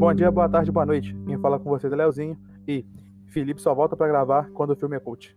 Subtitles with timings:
[0.00, 1.14] Bom dia, boa tarde, boa noite.
[1.26, 2.34] Quem fala com vocês é Leozinho
[2.66, 2.86] e
[3.26, 5.36] Felipe só volta pra gravar quando o filme é cult.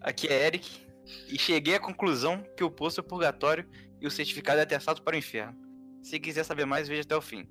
[0.00, 0.86] Aqui é Eric
[1.28, 3.66] e cheguei à conclusão que o poço é o purgatório
[4.00, 5.58] e o certificado é atestado para o inferno.
[6.00, 7.48] Se quiser saber mais, veja até o fim.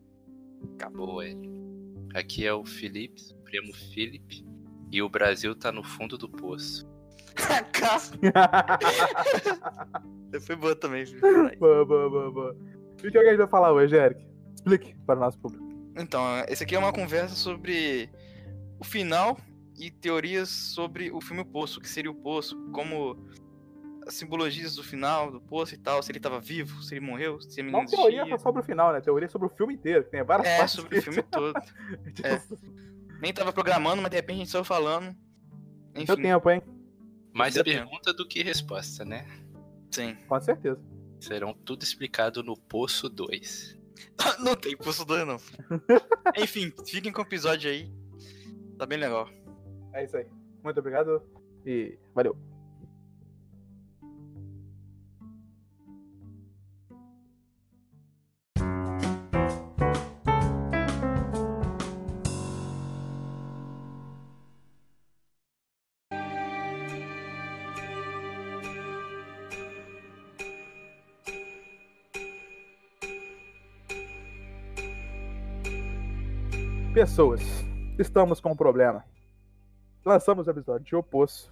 [0.75, 1.52] Acabou, Eric.
[2.16, 4.46] Aqui é o Felipe, Supremo Felipe,
[4.89, 6.88] e o Brasil tá no fundo do poço.
[10.47, 11.06] Foi boa também.
[11.06, 11.20] filho.
[11.60, 12.57] boa, boa, boa, boa.
[13.04, 14.25] E o que a gente vai falar hoje, Eric?
[14.56, 15.68] Explique para o nosso público.
[16.00, 18.10] Então, esse aqui é uma conversa sobre
[18.80, 19.38] o final
[19.78, 23.18] e teorias sobre o filme O Poço, o que seria o Poço, como
[24.07, 27.40] as simbologias do final do Poço e tal, se ele tava vivo, se ele morreu,
[27.42, 28.38] se ele não Não teoria existia.
[28.38, 29.02] só sobre o final, né?
[29.02, 30.04] Teoria sobre o filme inteiro.
[30.04, 31.54] que Tem várias É, partes sobre o filme todo.
[32.23, 32.42] É.
[33.22, 35.16] Nem tava programando, mas de repente a gente saiu falando.
[35.94, 36.62] Enfim, Deu tempo, hein?
[37.34, 37.78] Mais Deu tempo.
[37.90, 39.26] pergunta do que resposta, né?
[39.92, 40.16] sim.
[40.28, 40.80] Com certeza.
[41.20, 43.78] Serão tudo explicado no Poço 2.
[44.39, 45.38] não tem Poço 2 não.
[46.38, 47.92] Enfim, fiquem com o episódio aí.
[48.78, 49.30] Tá bem legal.
[49.94, 50.25] É isso aí.
[50.64, 51.22] Muito obrigado
[51.66, 52.38] e valeu.
[77.00, 77.42] Pessoas,
[77.97, 79.05] estamos com um problema.
[80.03, 81.50] Lançamos o episódio de O Poço,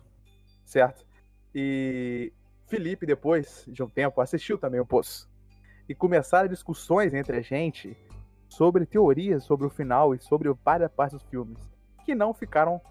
[0.66, 1.06] certo?
[1.56, 2.34] E
[2.66, 5.30] Felipe, depois de um tempo, assistiu também O Poço.
[5.88, 7.96] E começaram discussões entre a gente
[8.50, 11.58] sobre teorias sobre o final e sobre várias partes dos filmes,
[12.04, 12.82] que não ficaram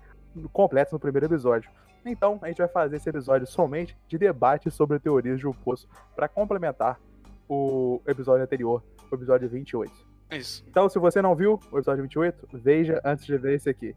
[0.50, 1.70] completas no primeiro episódio.
[2.06, 5.86] Então, a gente vai fazer esse episódio somente de debate sobre teorias de O Poço,
[6.14, 6.98] para complementar
[7.46, 10.15] o episódio anterior, o episódio 28.
[10.30, 10.64] Isso.
[10.68, 13.94] Então, se você não viu o episódio 28, veja antes de ver esse aqui.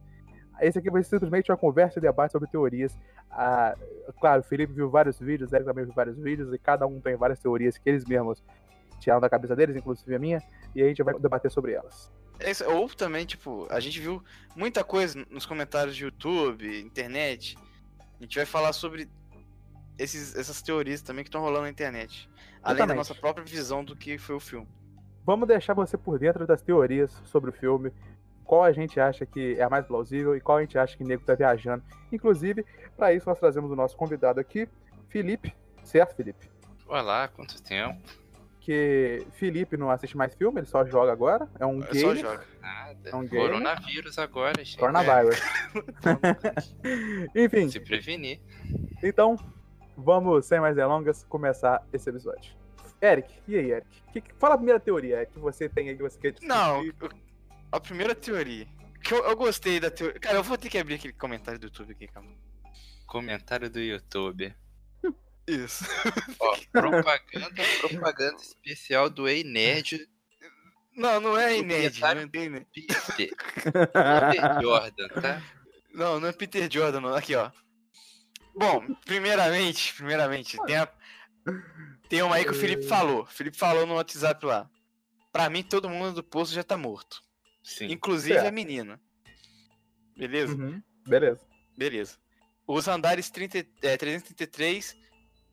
[0.62, 2.98] Esse aqui vai ser simplesmente uma conversa e debate sobre teorias.
[3.32, 3.76] Ah,
[4.20, 7.16] claro, o Felipe viu vários vídeos, Eric também viu vários vídeos, e cada um tem
[7.16, 8.44] várias teorias que eles mesmos
[9.00, 10.44] tiraram da cabeça deles, inclusive a minha,
[10.76, 12.12] e a gente vai debater sobre elas.
[12.68, 14.24] Ou também, tipo, a gente viu
[14.56, 17.58] muita coisa nos comentários de YouTube, internet.
[18.20, 19.10] A gente vai falar sobre
[19.98, 22.30] esses, essas teorias também que estão rolando na internet.
[22.64, 22.98] Além da Exatamente.
[22.98, 24.68] nossa própria visão do que foi o filme.
[25.30, 27.94] Vamos deixar você por dentro das teorias sobre o filme,
[28.44, 31.04] qual a gente acha que é a mais plausível e qual a gente acha que
[31.04, 31.84] o nego tá viajando.
[32.12, 32.66] Inclusive,
[32.98, 34.68] para isso nós trazemos o nosso convidado aqui,
[35.08, 35.54] Felipe,
[35.84, 36.50] certo, Felipe?
[36.88, 38.02] Olá, quanto tempo?
[38.60, 42.44] Que Felipe não assiste mais filme, ele só joga agora, é um É só joga.
[42.60, 43.10] Nada.
[43.12, 43.50] É um game?
[43.50, 44.80] Coronavírus agora, gente.
[44.80, 45.40] Coronavírus.
[47.36, 48.42] Enfim, Se prevenir.
[49.04, 49.38] então,
[49.96, 52.58] vamos, sem mais delongas, começar esse episódio.
[53.02, 53.88] Eric, e aí, Eric?
[54.12, 56.48] Que, que- fala a primeira teoria Eric, que você tem aí que você quer discutir.
[56.48, 56.84] Não,
[57.72, 58.68] a primeira teoria.
[59.04, 60.20] Que eu, eu gostei da teoria.
[60.20, 62.30] Cara, eu vou ter que abrir aquele comentário do YouTube aqui, calma.
[63.08, 64.54] Comentário do YouTube.
[65.48, 65.84] Isso.
[66.40, 70.08] Ó, propaganda, propaganda especial do Ei Nerd
[70.96, 72.02] Não, não é inédito.
[72.02, 72.70] comentário- Não, é inédito.
[73.16, 73.36] Peter.
[74.32, 75.42] Peter Jordan, tá?
[75.94, 77.16] não, não é Peter Jordan, não.
[77.16, 77.50] Aqui, ó.
[78.56, 80.88] Bom, primeiramente, primeiramente, tem, a,
[82.10, 83.24] tem uma aí que o Felipe falou.
[83.24, 84.70] O Felipe falou no WhatsApp lá.
[85.32, 87.22] Pra mim, todo mundo do poço já tá morto.
[87.64, 87.86] Sim.
[87.92, 88.48] Inclusive Certo.
[88.48, 89.00] a menina.
[90.18, 90.54] Beleza?
[90.56, 91.42] Uhum, beleza.
[91.78, 92.18] Beleza.
[92.68, 94.98] Os andares 30, é, 333,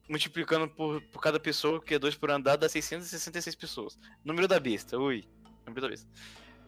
[0.08, 3.98] multiplicando por, por cada pessoa, que é 2 por andar, dá 666 pessoas.
[4.24, 5.24] Número da besta, ui.
[5.66, 6.08] Número da besta.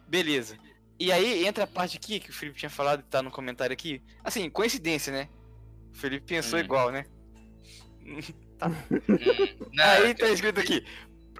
[0.07, 0.57] Beleza.
[0.99, 3.73] E aí entra a parte aqui que o Felipe tinha falado e tá no comentário
[3.73, 4.03] aqui.
[4.23, 5.29] Assim, coincidência, né?
[5.91, 6.61] O Felipe pensou Hum.
[6.61, 7.05] igual, né?
[8.61, 10.85] Hum, não, Aí tá escrito aqui.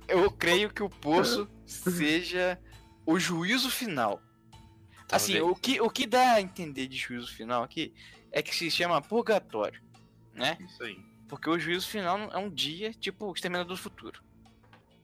[0.07, 2.59] Eu creio que o poço seja
[3.05, 4.21] o juízo final.
[5.11, 5.57] Assim, Talvez.
[5.57, 7.93] o que, o que dá a entender de juízo final aqui
[8.31, 9.81] é que se chama purgatório,
[10.33, 10.57] né?
[10.61, 10.97] Isso aí.
[11.27, 14.21] Porque o juízo final é um dia, tipo, o exterminador do futuro.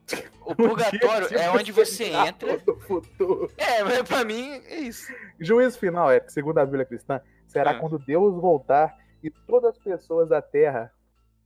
[0.46, 2.58] O purgatório é onde você entra.
[2.58, 3.50] Do futuro.
[3.56, 5.12] É, mas pra mim é isso.
[5.40, 7.74] Juízo final, Eric, segundo a Bíblia cristã, será Ah.
[7.80, 10.92] quando Deus voltar e todas as pessoas da terra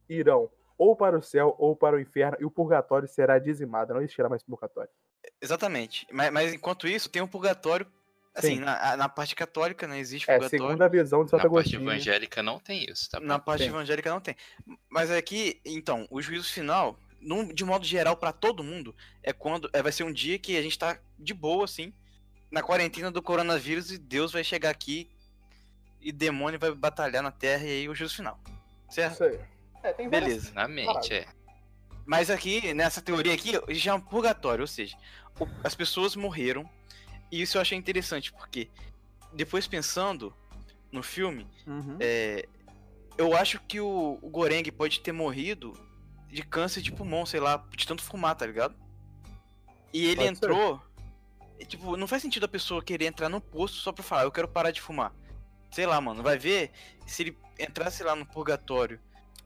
[0.07, 3.93] irão ou para o céu ou para o inferno e o purgatório será dizimado.
[3.93, 4.89] Não existirá mais purgatório.
[5.41, 6.07] Exatamente.
[6.11, 7.87] Mas, mas enquanto isso, tem um purgatório.
[8.35, 8.61] Assim, Sim.
[8.61, 9.99] na, na parte católica, né?
[9.99, 10.65] Existe É, purgatório.
[10.65, 11.83] segundo a visão de Santo Na parte Agostinho.
[11.83, 13.27] evangélica não tem isso, tá bom?
[13.27, 13.69] Na parte Tem.
[13.69, 14.37] evangélica não tem.
[14.89, 19.69] Mas aqui, então, o juízo final, num- de modo geral, pra todo mundo, é quando.
[19.75, 21.93] É, vai ser um dia que a gente tá de boa, assim,
[22.51, 25.11] na quarentena do coronavírus e Deus vai chegar aqui
[26.01, 28.39] e demônio vai batalhar na Terra e aí o juízo final.
[28.89, 29.15] Certo?
[29.15, 29.41] Isso aí.
[29.83, 30.53] É, tem várias- Beleza.
[30.53, 31.27] Na mente, é.
[32.07, 34.97] Mas aqui, nessa teoria aqui, já é um purgatório, ou seja,
[35.39, 36.69] o- as pessoas morreram,
[37.33, 38.69] E isso eu achei interessante, porque
[39.33, 40.35] depois pensando
[40.91, 41.97] no filme, Uhum.
[42.01, 42.45] é,
[43.17, 45.73] eu acho que o, o Goreng pode ter morrido
[46.27, 48.75] de câncer de pulmão, sei lá, de tanto fumar, tá ligado?
[49.93, 50.83] E ele Pode entrou.
[51.61, 54.33] e, Tipo, não faz sentido a pessoa querer entrar no posto só pra falar, eu
[54.33, 55.13] quero parar de fumar.
[55.71, 56.73] Sei lá, mano, vai ver
[57.07, 58.99] se ele entrasse lá no purgatório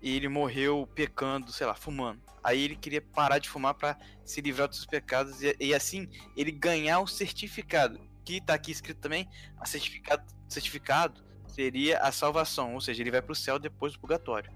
[0.05, 2.21] e ele morreu pecando, sei lá, fumando.
[2.43, 6.09] Aí ele queria parar de fumar pra se livrar dos seus pecados e, e assim
[6.37, 7.99] ele ganhar o certificado.
[8.23, 9.27] Que tá aqui escrito também,
[9.59, 14.51] a certificado, certificado seria a salvação, ou seja, ele vai pro céu depois do purgatório.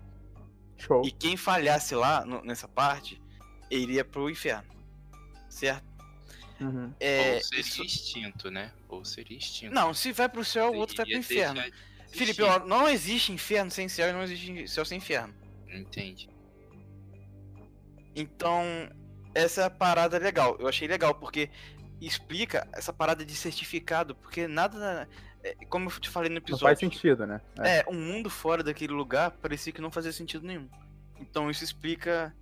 [0.77, 1.03] Show.
[1.05, 3.21] E quem falhasse lá no- nessa parte,
[3.71, 4.69] iria pro inferno.
[5.49, 5.87] Certo?
[6.61, 6.93] Uhum.
[7.00, 8.73] É, Ou seria isso- extinto, né?
[8.89, 9.75] Ou seria extinto.
[9.75, 11.55] Não, se vai pro céu, o outro vai pro inferno.
[11.55, 15.34] deixar de Felipe, ó, não existe inferno sem céu e não existe céu sem inferno.
[15.69, 16.28] Entende?
[18.14, 18.62] Então,
[19.34, 20.56] essa é a parada legal.
[20.58, 21.50] Eu achei legal, porque
[22.00, 25.08] explica essa parada de certificado, porque nada.
[25.43, 26.64] é, Como eu te falei no Não episódio.
[26.66, 27.40] faz sentido, né?
[27.60, 30.69] É, um mundo fora daquele lugar parecia que não fazia sentido nenhum.
[31.20, 32.34] Então isso explica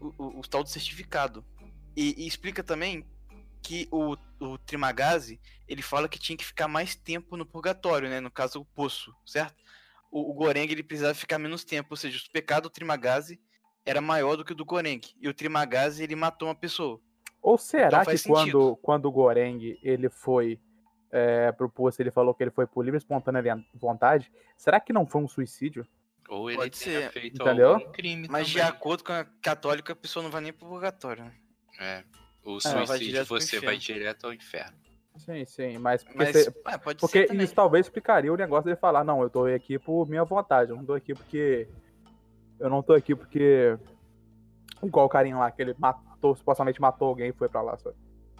[0.00, 1.44] o, o- o tal do certificado.
[1.96, 3.04] E, e explica também
[3.62, 8.20] que o, o Trimagazi, ele fala que tinha que ficar mais tempo no purgatório, né?
[8.20, 9.56] No caso, o poço, certo?
[10.10, 13.40] O, o Goreng, ele precisava ficar menos tempo, ou seja, o pecado do Trimagazi
[13.84, 15.00] era maior do que o do Goreng.
[15.20, 17.00] E o Trimagazi, ele matou uma pessoa.
[17.40, 20.60] Ou será Então que quando, quando o Goreng ele foi
[21.10, 24.30] é, pro posto, ele falou que ele foi por livre e espontânea vontade?
[24.56, 25.86] Será que não foi um suicídio?
[26.28, 27.10] Ou ele Pode ser.
[27.10, 27.74] feito Entendeu?
[27.74, 28.68] algum crime Mas de também.
[28.68, 31.32] acordo com a católica, a pessoa não vai nem pro purgatório, né?
[31.80, 32.04] É.
[32.56, 34.76] O vai suicídio pro você vai direto ao inferno.
[35.16, 37.44] Sim, sim, mas porque, Mas, se- é, pode porque também.
[37.44, 40.76] isso talvez explicaria o negócio dele falar, não, eu tô aqui por minha vontade, eu
[40.76, 41.68] não tô aqui porque.
[42.58, 43.76] Eu não tô aqui porque.
[44.82, 47.96] Igual o carinha lá, que ele matou, supostamente matou alguém e foi pra lá, sabe?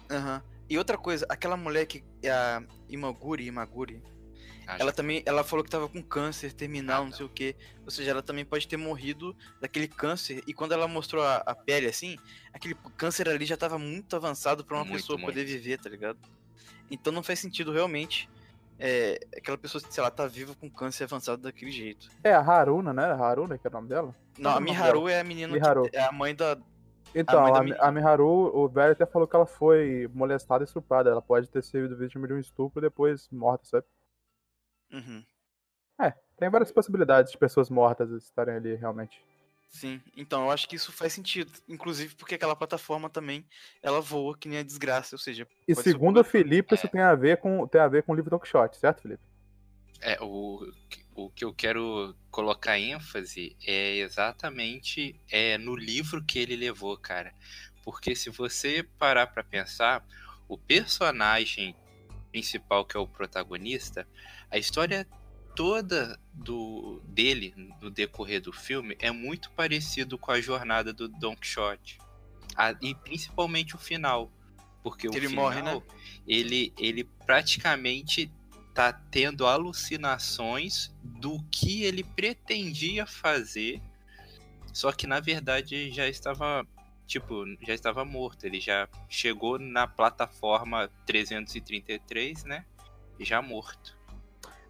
[0.09, 0.41] Aham.
[0.69, 4.01] E outra coisa, aquela mulher que é a Imaguri, Imaguri,
[4.69, 7.17] Acho ela também, ela falou que tava com câncer terminal, Ah, não tá.
[7.17, 7.55] sei o que.
[7.85, 10.43] Ou seja, ela também pode ter morrido daquele câncer.
[10.45, 12.17] E quando ela mostrou a, a pele assim,
[12.53, 15.47] aquele câncer ali já tava muito avançado pra uma Muito, pessoa poder muito.
[15.47, 16.19] viver, tá ligado?
[16.91, 18.29] Então não faz sentido realmente
[18.77, 22.07] é, aquela pessoa, sei lá, tá viva com câncer avançado daquele jeito.
[22.23, 23.05] É a Haruna, né?
[23.11, 24.15] Haruna, que é o nome dela?
[24.37, 25.89] Não, é a nome Miharu é a menina Miharu.
[25.89, 26.57] que é a mãe da.
[27.13, 31.09] Então, a, a Miharu, o velho até falou que ela foi molestada e estuprada.
[31.09, 33.85] Ela pode ter sido vítima de um estupro e depois morta, sabe?
[34.91, 35.23] Uhum.
[36.39, 39.21] Tem várias possibilidades de pessoas mortas estarem ali realmente.
[39.69, 41.51] Sim, então eu acho que isso faz sentido.
[41.67, 43.45] Inclusive porque aquela plataforma também,
[43.83, 46.89] ela voa que nem a desgraça, ou seja, E segundo o Felipe, isso É.
[46.89, 49.21] tem a ver com tem a ver com o livro Don Quixote, certo, Felipe?
[50.01, 50.65] É, o,
[51.13, 57.33] o que eu quero colocar ênfase é exatamente é, no livro que ele levou, cara.
[57.83, 60.05] Porque se você parar pra pensar,
[60.47, 61.75] o personagem
[62.31, 64.07] principal, que é o protagonista,
[64.51, 65.07] a história
[65.55, 71.35] toda do dele no decorrer do filme é muito parecido com a jornada do Don
[71.35, 71.97] Quixote.
[72.55, 74.31] A- e principalmente o final.
[74.81, 75.81] Porque o Ele final, morre, né?
[76.25, 78.31] ele, ele praticamente
[78.73, 83.81] tá tendo alucinações do que ele pretendia fazer,
[84.73, 86.65] só que na verdade já estava
[87.05, 92.63] tipo, já estava morto, ele já chegou na plataforma 333, né?
[93.19, 93.97] Já morto.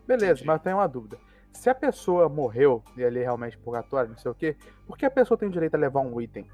[0.10, 0.48] Beleza, Entendi.
[0.48, 1.18] mas eu tenho uma dúvida.
[1.54, 4.56] Se a pessoa morreu e ali realmente purgatório, não sei o quê,
[4.88, 6.46] por que a pessoa tem o direito a levar um item?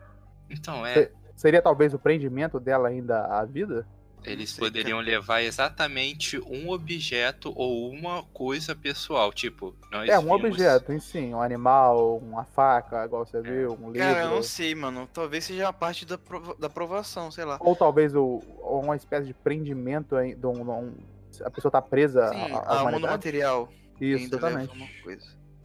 [0.49, 3.87] Então, é, Seria talvez o prendimento dela ainda à vida?
[4.23, 10.45] eles poderiam levar exatamente um objeto ou uma coisa pessoal, tipo, nós é, um vimos-
[10.45, 13.99] objeto, em si, um animal, uma faca, igual você viu, um livro.
[13.99, 15.07] Cara, eu não sei, mano.
[15.13, 17.57] Talvez seja a parte da, prova- da aprovação, sei lá.
[17.59, 20.93] Ou talvez o, ou uma espécie de prendimento de um-
[21.41, 23.71] a pessoa tá presa Sim, à a mundo material.
[23.99, 24.71] Isso, exatamente.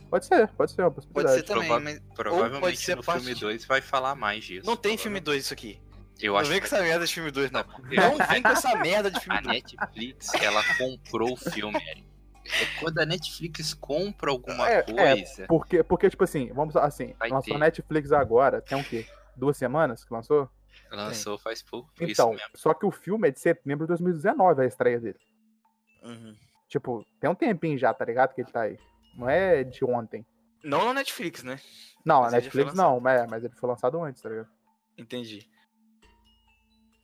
[0.08, 1.36] Pode ser, pode ser uma Pode possibilidade.
[1.40, 4.66] ser também, Prova- mas Provavelmente ser no parte filme de- 2 vai falar mais disso.
[4.66, 5.24] não tem filme provavelmente.
[5.24, 5.80] 2 isso aqui.
[6.20, 7.64] Eu Não acho vem com que essa merda de filme 2, não.
[7.78, 9.54] Não vem com essa merda de filme a 2.
[9.54, 12.04] Netflix, ela comprou o filme, Eric.
[12.44, 17.14] É quando a Netflix compra alguma É, é, coisa, Porque, porque, tipo assim, vamos assim,
[17.18, 17.56] Vai lançou ter.
[17.56, 19.06] a Netflix agora, tem o quê?
[19.36, 20.48] Duas semanas que lançou?
[20.90, 21.88] lançou faz pouco.
[22.00, 22.48] isso Então, mesmo.
[22.56, 25.18] só que o filme é de setembro de 2019, a estreia dele.
[26.02, 26.34] Uhum.
[26.68, 28.34] Tipo, tem um tempinho já, tá ligado?
[28.34, 28.78] Que ele tá aí.
[29.16, 30.24] Não é de ontem.
[30.62, 31.58] Não na Netflix, né?
[32.04, 34.28] Não, Mas a ele já foi Netflix não, mas, mas ele foi lançado antes, tá
[34.28, 34.48] ligado?
[34.96, 35.48] Entendi.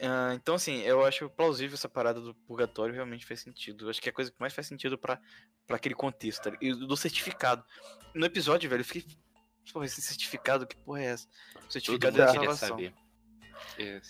[0.01, 3.87] Ah, então, assim, eu acho plausível essa parada do purgatório, realmente faz sentido.
[3.87, 5.19] Eu acho que é a coisa que mais faz sentido pra,
[5.67, 6.51] pra aquele contexto, tá?
[6.51, 6.65] ligado?
[6.83, 7.65] E do certificado.
[8.15, 9.07] No episódio, velho, eu fiquei.
[9.73, 11.27] Porra, esse certificado, que porra é essa?
[11.27, 12.69] O Todo certificado mundo da queria salvação.
[12.69, 12.95] saber.
[13.79, 14.01] É,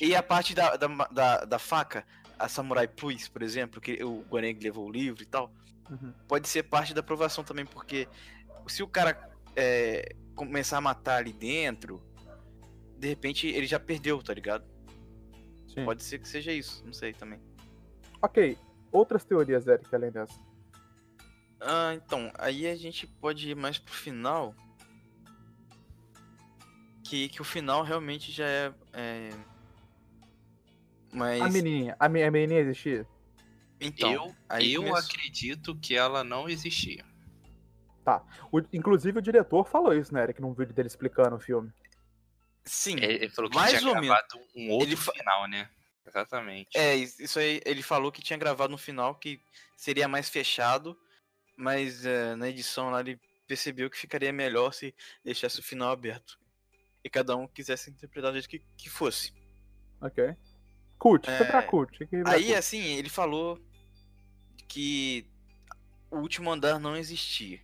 [0.00, 2.06] E a parte da, da, da, da faca,
[2.38, 5.52] a Samurai Plus, por exemplo, que o Guareng levou o livro e tal,
[5.90, 6.12] Uhum.
[6.26, 8.06] pode ser parte da aprovação também, porque
[8.66, 12.02] se o cara é, começar a matar ali dentro,
[12.98, 14.64] de repente ele já perdeu, tá ligado?
[15.66, 15.84] Sim.
[15.84, 17.40] Pode ser que seja isso, não sei também.
[18.20, 18.58] Ok.
[18.90, 20.38] Outras teorias, Eric, além dessa.
[21.60, 24.54] Ah, então, aí a gente pode ir mais pro final.
[27.04, 28.74] Que, que o final realmente já é.
[28.92, 29.30] é...
[31.12, 31.40] Mas.
[31.42, 31.96] A menininha.
[31.98, 33.06] A, me- a menininha existia?
[33.80, 37.04] Então, eu aí eu começou- acredito que ela não existia.
[38.50, 41.70] O- inclusive o diretor falou isso, né, Eric, num vídeo dele explicando o filme.
[42.64, 42.96] Sim.
[42.96, 44.08] Ele ele falou que Mais tinha ou menos.
[44.08, 45.68] gravado um outro Ele final, né?
[46.06, 46.70] Exatamente.
[46.74, 49.38] É, is- isso aí ele falou que tinha gravado no final que
[49.76, 50.98] seria mais fechado,
[51.54, 56.38] mas é, na edição lá ele percebeu que ficaria melhor se deixasse o final aberto.
[57.04, 59.34] E cada um quisesse interpretar do jeito que, que fosse.
[60.00, 60.34] Ok.
[60.98, 62.06] Cult, foi pra É, cult.
[62.06, 62.54] pra Aí, cult.
[62.58, 63.58] assim, ele falou
[64.66, 65.26] que
[66.10, 67.60] o último andar não existia,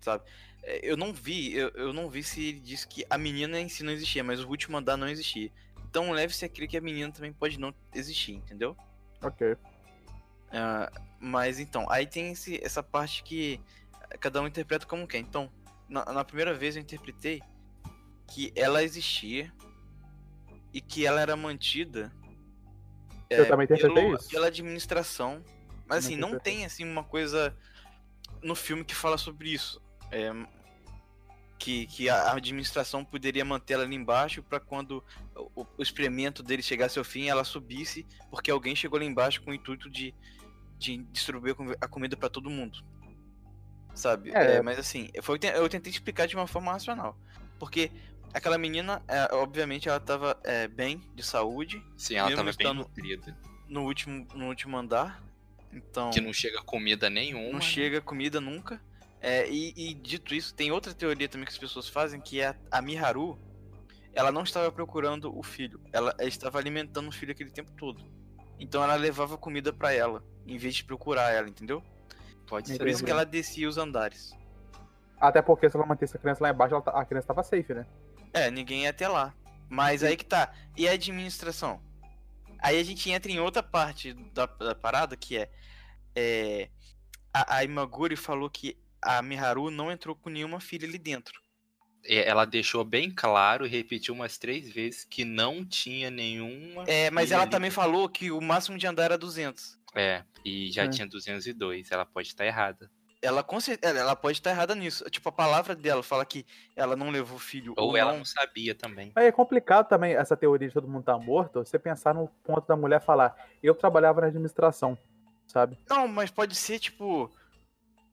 [0.00, 0.24] sabe?
[0.62, 3.68] É, Eu não vi, eu, eu não vi se ele disse que a menina em
[3.68, 5.50] si não existia, mas o último andar não existia.
[5.88, 8.76] Então leve-se a crer que a menina também pode não existir, entendeu?
[9.22, 9.56] Ok.
[10.50, 13.60] Ah, mas então, aí tem esse- essa parte que
[14.20, 15.18] cada um interpreta como quer.
[15.18, 15.50] Então,
[15.88, 17.42] na, na primeira vez eu interpretei
[18.26, 19.52] que ela existia
[20.72, 22.12] e que ela era mantida
[23.30, 24.28] Eu também interpretei pelo- isso.
[24.28, 25.42] pela administração.
[25.86, 27.56] Mas assim, não tem assim uma coisa
[28.42, 29.80] no filme que fala sobre isso.
[30.10, 30.30] É,
[31.58, 35.02] que, que a administração poderia manter ela ali embaixo para quando
[35.56, 39.50] o, o experimento dele chegasse ao fim, ela subisse, porque alguém chegou lá embaixo com
[39.50, 40.14] o intuito de,
[40.78, 42.78] de distribuir a comi- a comida para todo mundo.
[43.92, 44.30] Sabe?
[44.30, 44.56] É.
[44.56, 47.18] É, mas assim, eu tentei explicar de uma forma racional.
[47.58, 47.90] Porque
[48.32, 53.36] aquela menina, é, obviamente, ela tava é, bem de saúde Sim, ela tava bem nutrida.
[53.68, 55.22] no último, no último andar.
[55.72, 56.10] Então.
[56.10, 57.46] Que não chega comida nenhuma.
[57.46, 57.60] Não né?
[57.60, 58.80] chega comida nunca.
[59.20, 62.48] É, e, e dito isso, tem outra teoria também que as pessoas fazem, que é
[62.48, 63.38] a, a Miharu,
[64.14, 68.04] ela não estava procurando o filho, ela estava alimentando o filho aquele tempo todo.
[68.58, 71.82] Então ela levava comida pra ela, em vez de procurar ela, entendeu?
[72.46, 72.78] Pode ser.
[72.78, 74.32] Por isso que ela descia os andares.
[75.20, 77.74] Até porque se ela mantesse a criança lá embaixo, ela tá- a criança tava safe,
[77.74, 77.86] né?
[78.32, 79.34] É, ninguém ia até lá.
[79.68, 80.52] Mas aí que tá.
[80.76, 81.82] E a administração?
[82.60, 85.50] Aí a gente entra em outra parte da, da parada, que é.
[86.16, 86.68] é,
[87.32, 91.40] a, a Imaguri falou que a Miharu não entrou com nenhuma filha ali dentro.
[92.04, 96.84] Ela deixou bem claro e repetiu umas três vezes que não tinha nenhuma.
[96.86, 99.78] É, mas ela ali também falou que o máximo de andar era 200.
[99.94, 100.88] É, e já É.
[100.88, 101.90] tinha 202.
[101.90, 102.90] Ela pode estar errada.
[103.20, 103.44] Ela,
[103.82, 105.04] ela ela pode estar errada nisso.
[105.10, 106.46] Tipo, a palavra dela fala que
[106.76, 108.18] ela não levou filho ou, Ou ela não.
[108.18, 109.12] não sabia também.
[109.14, 112.66] Mas é complicado também essa teoria de todo mundo tá morto, você pensar no ponto
[112.66, 114.96] da mulher falar, eu trabalhava na administração,
[115.46, 115.76] sabe?
[115.90, 117.30] Não, mas pode ser, tipo.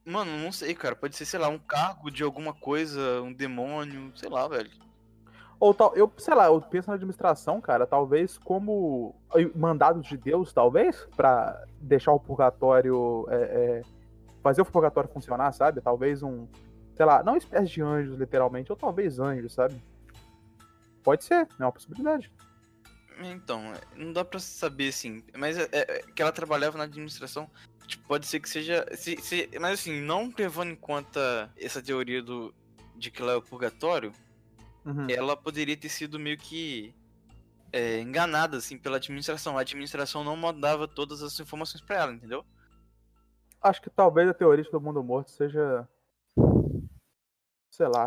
[0.04, 0.96] Mano, não sei, cara.
[0.96, 4.72] Pode ser, sei lá, um cargo de alguma coisa, um demônio, sei lá, velho.
[5.60, 9.16] Ou tal, eu, sei lá, eu penso na administração, cara, talvez como
[9.56, 13.82] mandados de Deus, talvez, pra deixar o purgatório, é, é,
[14.46, 15.82] fazer o purgatório funcionar, sabe?
[15.82, 16.48] Talvez um,
[16.94, 19.82] sei lá, não espécie de anjos, literalmente, ou talvez anjos, sabe?
[21.04, 22.32] Pode ser, é uma possibilidade.
[23.22, 25.24] Então, é, não dá pra saber, assim.
[25.36, 27.50] Mas é, é que ela trabalhava na administração.
[27.88, 28.86] Tipo, pode ser que seja.
[28.96, 32.54] Se, se- mas assim, não levando em conta essa teoria do.
[32.96, 34.12] De que lá é o purgatório,
[34.86, 35.08] Uhum.
[35.10, 36.94] ela poderia ter sido meio que
[37.74, 39.58] é, enganada, assim, pela administração.
[39.58, 42.46] A administração não mandava todas as informações pra ela, entendeu?
[43.66, 45.88] Acho que talvez a teoria todo mundo morto seja.
[47.72, 48.06] Sei lá.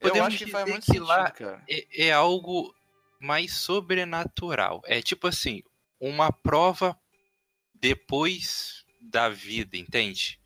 [0.00, 1.62] Eu Podemos acho que faz dizer muito que sentido, lá- cara.
[1.68, 2.72] É, é algo
[3.20, 4.80] mais sobrenatural.
[4.84, 5.62] É tipo assim,
[6.00, 6.96] uma prova
[7.74, 10.38] depois da vida, entende?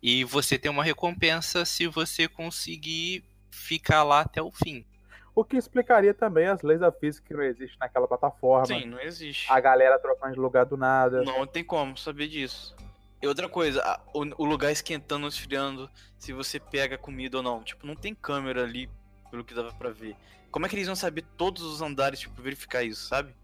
[0.00, 4.86] E você tem uma recompensa se você conseguir ficar lá até o fim.
[5.34, 8.66] O que explicaria também as leis da física que não existem naquela plataforma.
[8.66, 9.50] Sim, não existe.
[9.50, 11.22] A galera trocando de lugar do nada.
[11.22, 12.74] Não tem como saber disso.
[13.26, 17.42] E outra coisa, a- o, o lugar esquentando ou esfriando, se você pega comida ou
[17.42, 17.60] não.
[17.64, 18.88] Tipo, não tem câmera ali,
[19.32, 20.14] pelo que dava pra ver.
[20.48, 23.34] Como é que eles vão saber todos os andares, tipo, verificar isso, sabe?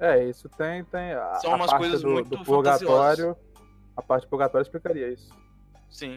[0.00, 1.12] É, isso tem, tem.
[1.12, 3.36] A, São umas coisas do, muito do purgatório.
[3.96, 5.32] A parte do purgatório explicaria isso.
[5.88, 6.16] Sim.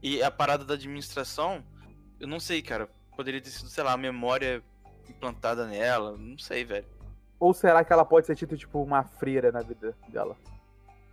[0.00, 1.64] E a parada da administração,
[2.20, 2.88] eu não sei, cara.
[3.16, 4.62] Poderia ter sido, sei lá, a memória
[5.08, 6.16] implantada nela.
[6.16, 6.86] Não sei, velho.
[7.40, 10.36] Ou será que ela pode ser tido tipo uma freira na vida dela?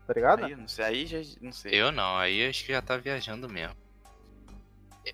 [0.07, 0.45] Tá ligado?
[0.45, 0.85] Aí, eu não sei.
[0.85, 1.73] Aí já não sei.
[1.73, 3.75] Eu não, aí acho que já tá viajando mesmo.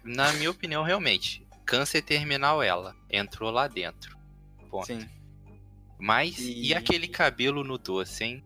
[0.03, 4.17] Na minha opinião, realmente, câncer terminal ela entrou lá dentro.
[4.69, 4.87] Ponto.
[4.87, 5.07] Sim.
[5.99, 6.67] Mas e...
[6.67, 8.43] E- aquele cabelo no doce, hein?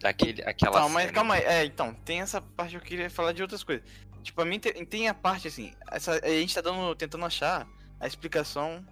[0.00, 1.12] Daquele, aquela Não, mas cena.
[1.14, 1.42] calma aí.
[1.44, 3.84] É, então, tem essa parte que eu queria falar de outras coisas.
[4.22, 7.66] Tipo, a mim tem, tem a parte assim, essa, a gente tá dando, tentando achar
[8.00, 8.84] a explicação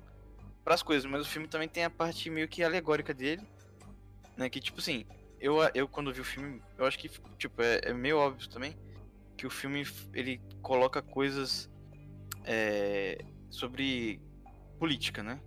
[0.65, 3.43] pras coisas, mas o filme também tem a parte meio que alegórica dele,
[4.37, 4.49] né?
[4.49, 5.05] Que tipo assim,
[5.43, 8.77] eu, eu quando vi o filme, eu acho que, tipo, é, é meio óbvio também
[9.37, 9.85] que o filme
[10.15, 11.69] ele coloca coisas
[12.45, 13.19] é,
[13.51, 14.21] sobre
[14.79, 15.41] política, né?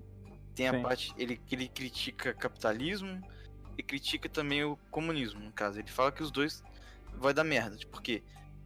[0.54, 0.82] Tem a Sim.
[0.82, 3.22] parte, ele, ele critica capitalismo
[3.78, 5.80] e critica também o comunismo, no caso.
[5.80, 6.62] Ele fala que os dois
[7.14, 8.22] vai dar merda, porque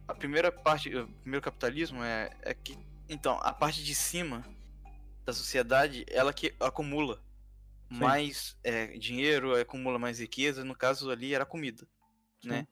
[0.08, 2.76] a primeira parte, o primeiro capitalismo é, é que,
[3.08, 4.44] então, a parte de cima
[5.24, 7.22] da sociedade, ela que acumula
[7.90, 7.98] Sim.
[7.98, 11.86] mais é, dinheiro, acumula mais riqueza, no caso ali era comida,
[12.44, 12.66] né?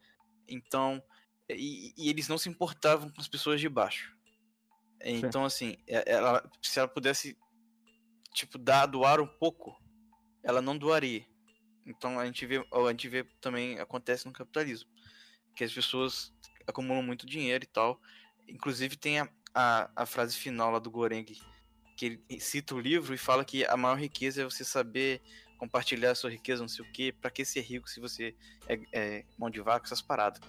[0.46, 1.02] Então,
[1.48, 4.16] e, e eles não se importavam com as pessoas de baixo.
[5.00, 7.36] Então, assim, é- ela, se ela pudesse,
[8.32, 9.76] tipo, dar, doar um pouco,
[10.42, 11.26] ela não doaria.
[11.84, 14.90] Então a gente vê, a gente vê também acontece no capitalismo,
[15.56, 16.32] que as pessoas
[16.66, 18.00] acumulam muito dinheiro e tal.
[18.46, 21.26] Inclusive tem a, a, a frase final lá do Goreng,
[21.98, 25.20] que ele cita o livro e fala que a maior riqueza é você saber
[25.58, 28.36] compartilhar a sua riqueza, não sei o quê, pra que ser rico se você
[28.68, 30.40] é, é mão de vaca, essas paradas.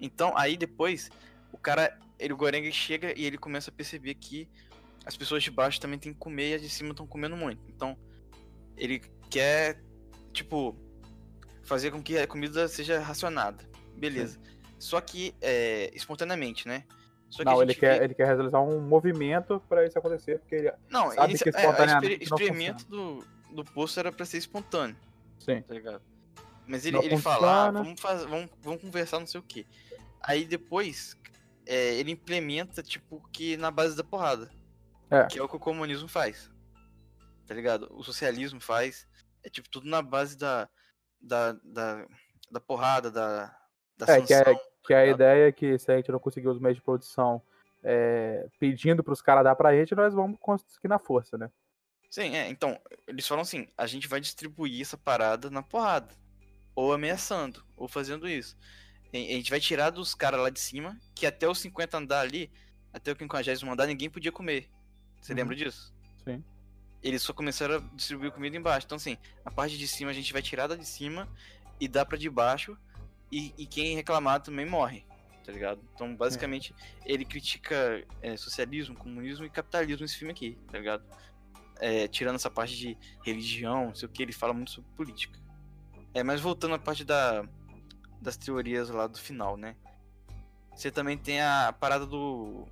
[0.00, 1.10] Então aí depois
[1.50, 4.48] o cara, ele, o Goreng chega e ele começa a perceber que
[5.04, 7.60] as pessoas de baixo também têm que comer e as de cima estão comendo muito.
[7.68, 7.98] Então
[8.76, 9.82] ele quer
[10.32, 10.78] tipo,
[11.64, 13.68] fazer com que a comida seja racionada.
[13.96, 14.38] Beleza.
[14.78, 16.84] Só que, é, espontaneamente, né?
[17.30, 20.72] Que Não, ele quer, vê- ele quer realizar um movimento pra isso acontecer, porque ele.
[20.88, 24.24] Não, sabe inicia- que é, o espontaneamente exper- não experimento do, do poço era pra
[24.24, 24.96] ser espontâneo,
[25.38, 25.60] Sim.
[25.62, 26.02] tá ligado?
[26.66, 29.66] Mas ele, Não ele fala, ah, vamos, faz, vamos, vamos conversar, não sei o quê.
[30.20, 31.16] Aí depois,
[31.66, 34.50] é, ele implementa, tipo, que na base da porrada.
[35.10, 35.24] É.
[35.26, 36.50] Que é o que o comunismo faz.
[37.46, 37.86] Tá ligado?
[37.92, 39.06] O socialismo faz.
[39.44, 40.68] É tipo tudo na base da.
[41.20, 42.06] Da, da,
[42.50, 43.56] da porrada, da.
[43.96, 44.60] Da É, que é, sanção.
[44.86, 47.42] Que a ideia é que se a gente não conseguir os meios de produção
[47.82, 51.50] é, pedindo pros caras dar pra gente, nós vamos conseguir na força, né?
[52.10, 52.48] Sim, é.
[52.48, 56.14] Então, eles falam assim: a gente vai distribuir essa parada na porrada.
[56.74, 58.56] Ou ameaçando, ou fazendo isso.
[59.12, 62.50] A gente vai tirar dos caras lá de cima, que até os 50 andar ali,
[62.92, 64.68] até o 50 andar, ninguém podia comer.
[65.20, 65.38] Você Uhum.
[65.38, 65.94] lembra disso?
[66.24, 66.44] Sim.
[67.02, 68.84] Eles só começaram a distribuir comida embaixo.
[68.86, 71.28] Então, assim, a parte de cima a gente vai tirar da de cima
[71.80, 72.76] e dá pra de baixo.
[73.30, 75.04] E, e quem reclamar também morre.
[75.44, 75.80] Tá ligado?
[75.94, 81.04] Então, basicamente, ele critica é, socialismo, comunismo e capitalismo nesse filme aqui, tá ligado?
[81.78, 85.38] É, tirando essa parte de religião, não sei o que, ele fala muito sobre política.
[86.12, 87.46] É, mas voltando à parte da,
[88.20, 89.76] das teorias lá do final, né?
[90.74, 92.66] Você também tem a parada do.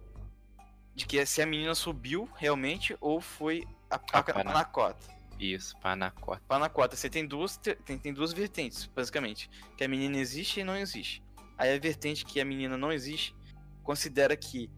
[0.96, 5.13] De que se a menina subiu realmente ou foi a, a, A a pana- panacota.
[5.38, 6.42] Isso, panacota.
[6.46, 9.50] Panacota, você tem duas, te- tem, tem duas vertentes, basicamente.
[9.76, 11.22] Que a menina existe e não existe.
[11.58, 13.34] Aí a vertente que a menina não existe
[13.82, 14.70] considera que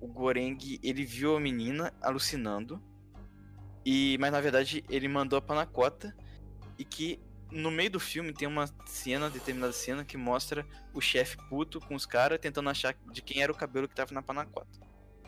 [0.00, 2.82] o Goreng ele viu a menina alucinando.
[3.84, 6.14] E, mas na verdade ele mandou a panacota.
[6.78, 7.18] E que
[7.50, 11.94] no meio do filme tem uma cena, determinada cena, que mostra o chefe puto com
[11.94, 14.80] os caras tentando achar de quem era o cabelo que tava na panacota.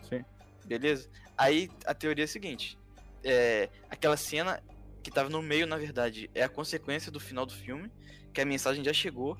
[0.09, 0.23] Sim.
[0.65, 1.09] Beleza?
[1.37, 2.77] Aí a teoria é a seguinte:
[3.23, 4.61] é, aquela cena
[5.05, 7.91] que tava no meio, na verdade, é a consequência do final do filme,
[8.33, 9.37] que a mensagem já chegou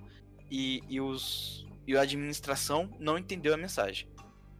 [0.50, 4.08] e, e os e a administração não entendeu a mensagem.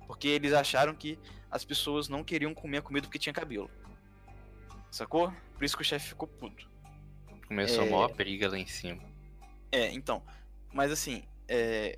[0.08, 1.20] Porque eles acharam que
[1.52, 3.70] as pessoas não queriam comer a comida porque tinha cabelo.
[4.90, 5.32] Sacou?
[5.54, 6.68] Por isso que o chefe ficou puto.
[7.48, 7.88] Começou É.
[7.88, 9.04] a maior briga lá em cima.
[9.72, 10.24] É, então.
[10.74, 11.96] Mas assim, é,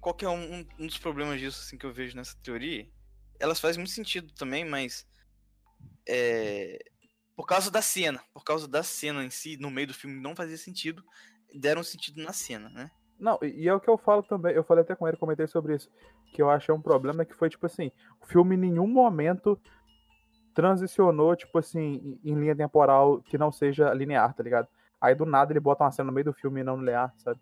[0.00, 2.88] qual que é um, um dos problemas disso assim, que eu vejo nessa teoria?
[3.40, 5.04] Elas fazem muito sentido também, mas.
[6.08, 6.78] É,
[7.36, 8.20] por causa da cena.
[8.32, 11.04] Por causa da cena em si, no meio do filme, não fazia sentido.
[11.54, 12.90] Deram sentido na cena, né?
[13.18, 15.74] Não, e é o que eu falo também, eu falei até com ele, comentei sobre
[15.74, 15.88] isso,
[16.34, 19.58] que eu achei um problema que foi, tipo assim, o filme em nenhum momento
[20.54, 24.68] transicionou, tipo assim, em linha temporal que não seja linear, tá ligado?
[25.00, 27.40] Aí do nada ele bota uma cena no meio do filme e não linear, sabe?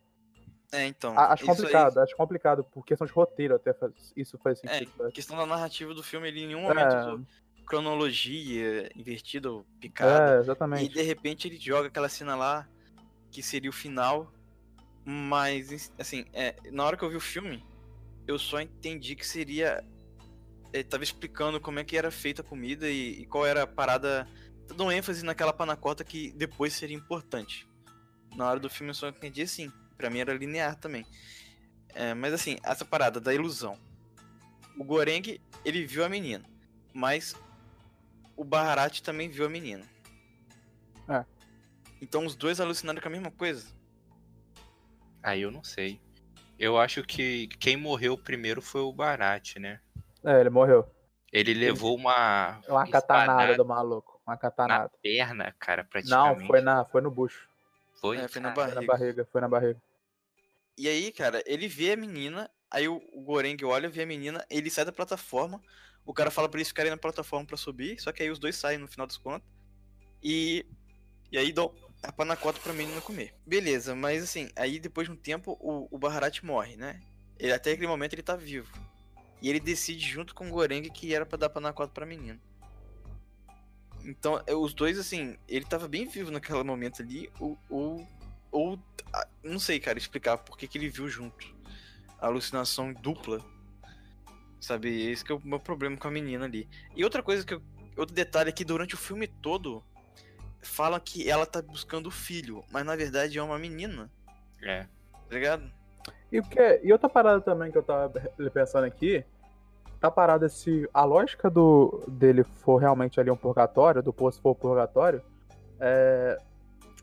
[0.72, 1.16] É, então.
[1.18, 4.68] Acho isso aí- complicado, acho complicado, por questão de roteiro até faz- isso faz É,
[4.78, 4.92] sentido.
[4.96, 5.12] sabe?
[5.12, 7.18] questão da narrativa do filme, ele em nenhum momento É.
[7.64, 10.34] cronologia invertida ou picada.
[10.34, 10.94] É, E exatamente.
[10.94, 12.68] de repente ele joga aquela cena lá,
[13.30, 14.32] que seria o final.
[15.04, 17.62] Mas, assim, é, na hora que eu vi o filme,
[18.26, 19.84] eu só entendi que seria.
[20.72, 23.66] Ele tava explicando como é que era feita a comida e, e qual era a
[23.66, 24.26] parada.
[24.66, 27.68] Dando ênfase naquela panacota que depois seria importante.
[28.34, 29.70] Na hora do filme eu só entendi assim.
[29.96, 31.06] Pra mim era linear também.
[31.94, 33.78] É, mas assim, essa parada da ilusão.
[34.76, 36.44] O Goreng, ele viu a menina.
[36.94, 37.36] Mas
[38.36, 39.84] o Baharat também viu a menina.
[41.08, 41.24] É.
[42.00, 43.66] Então os dois alucinaram com a mesma coisa.
[45.22, 46.00] Aí eu não sei.
[46.58, 49.80] Eu acho que quem morreu primeiro foi o Barat, né?
[50.24, 50.88] É, ele morreu.
[51.32, 52.60] Ele levou uma.
[52.68, 54.20] Uma catanada do maluco.
[54.26, 54.90] Uma na catanada.
[55.02, 56.40] perna, cara, praticamente.
[56.40, 57.48] Não, foi, na, foi no bucho.
[58.00, 58.18] Foi?
[58.18, 58.92] É, foi na Cara, Foi na barriga.
[58.92, 59.82] barriga, foi na barriga.
[60.78, 64.44] E aí, cara, ele vê a menina, aí o, o Goreng olha, vê a menina,
[64.50, 65.62] ele sai da plataforma,
[66.04, 68.56] o cara fala pra eles ficarem na plataforma pra subir, só que aí os dois
[68.56, 69.48] saem no final das contas.
[70.22, 70.66] E.
[71.32, 73.34] E aí dão a panacota pra menina comer.
[73.46, 77.00] Beleza, mas assim, aí depois de um tempo o, o Baharat morre, né?
[77.38, 78.70] Ele, até aquele momento ele tá vivo.
[79.40, 82.40] E ele decide junto com o Goreng que era pra dar panacota pra menina.
[84.04, 87.58] Então, é, os dois, assim, ele tava bem vivo naquele momento ali, ou.
[87.70, 88.06] ou,
[88.52, 88.78] ou
[89.42, 91.53] não sei, cara, explicar por que que ele viu junto.
[92.26, 93.40] Alucinação dupla.
[94.60, 95.10] Sabe?
[95.10, 96.68] Esse que é o meu problema com a menina ali.
[96.96, 97.62] E outra coisa que eu.
[97.96, 99.82] Outro detalhe é que durante o filme todo.
[100.62, 104.10] Fala que ela tá buscando o filho, mas na verdade é uma menina,
[104.62, 104.84] É.
[105.28, 105.70] tá ligado?
[106.32, 108.08] E, porque, e outra parada também que eu tava
[108.52, 109.22] pensando aqui,
[110.00, 114.52] tá parada se a lógica do dele for realmente ali um purgatório, do poço for
[114.52, 115.22] um purgatório,
[115.78, 116.38] é,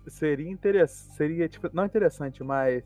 [0.07, 2.83] seria interessante, seria, tipo, não interessante, mas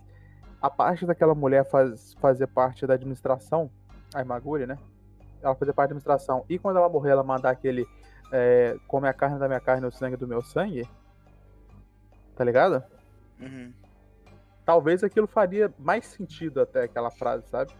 [0.62, 3.70] a parte daquela mulher faz, fazer parte da administração,
[4.14, 4.78] a Imaguri, né?
[5.42, 7.88] Ela fazer parte da administração, e quando ela morrer, ela mandar aquele
[8.32, 10.88] é, come a carne da minha carne e o sangue do meu sangue,
[12.36, 12.84] tá ligado?
[13.40, 13.72] Uhum.
[14.66, 17.72] Talvez aquilo faria mais sentido até aquela frase, sabe?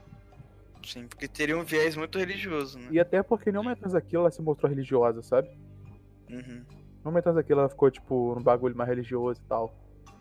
[0.86, 2.90] Sim, porque teria um viés muito religioso, né?
[2.92, 5.50] E até porque em nenhum momento daquilo ela se mostrou religiosa, sabe?
[6.30, 6.38] Uhum.
[6.40, 9.74] nenhum momento daquilo ela ficou, tipo, num bagulho mais religioso e tal.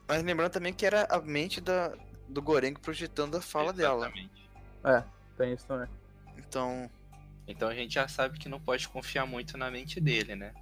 [0.08, 1.92] Mas lembrando também que era a mente da,
[2.28, 4.06] do Goreng projetando a fala dela.
[4.06, 4.50] Exatamente.
[5.36, 5.88] Tem isso também.
[6.38, 6.90] Então,
[7.46, 10.54] Então a gente já sabe que não pode confiar muito na mente dele, né?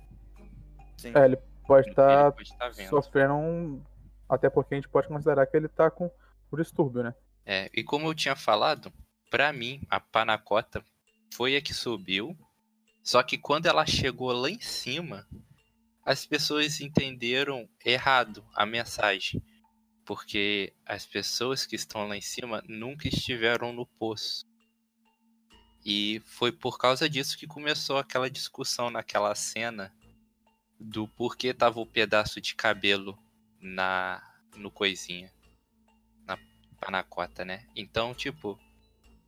[0.97, 1.13] sim.
[1.15, 2.89] É, ele pode estar pode estar vendo.
[2.89, 3.83] sofrendo um.
[4.29, 6.11] Até porque a gente pode considerar que ele tá com
[6.51, 7.15] o distúrbio, né?
[7.45, 8.93] É, e como eu tinha falado,
[9.31, 10.83] pra mim, a Panacota
[11.35, 12.37] foi a que subiu.
[13.03, 15.27] Só que quando ela chegou lá em cima,
[16.05, 19.43] as pessoas entenderam errado a mensagem.
[20.05, 24.47] Porque as pessoas que estão lá em cima nunca estiveram no poço.
[25.85, 29.93] E foi por causa disso que começou aquela discussão naquela cena
[30.79, 33.19] do porquê tava o pedaço de cabelo
[33.61, 34.23] na
[34.57, 35.33] no coisinha.
[36.27, 36.39] Na
[36.81, 37.67] panacota, né?
[37.75, 38.59] Então, tipo,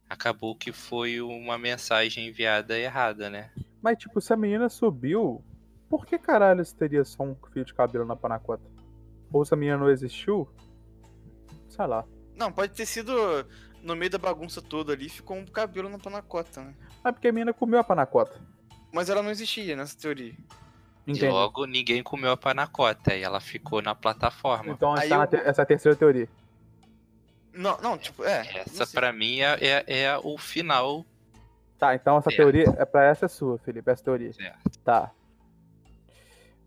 [0.08, 3.50] acabou que foi uma mensagem enviada errada, né?
[3.80, 5.44] Mas, tipo, se a menina subiu,
[5.88, 8.73] por que caralho teria só um fio de cabelo na panacota?
[9.34, 10.48] Ou se a menina não existiu?
[11.68, 12.04] Sei lá.
[12.36, 13.12] Não, pode ter sido
[13.82, 16.72] no meio da bagunça toda ali, ficou um cabelo na panacota, né?
[17.04, 18.40] É porque a menina comeu a panacota.
[18.92, 20.32] Mas ela não existia nessa teoria.
[21.06, 21.28] E Entende?
[21.28, 24.72] logo ninguém comeu a panacota e ela ficou na plataforma.
[24.72, 26.28] Então Aí essa, é eu- te- essa é a terceira teoria.
[27.52, 28.46] Não, não, tipo, é.
[28.60, 31.04] Essa pra mim é, é, é o final.
[31.76, 32.36] Tá, então essa Certo.
[32.36, 34.32] teoria é pra essa é sua, Felipe, essa teoria.
[34.32, 34.78] Certo.
[34.84, 35.10] Tá.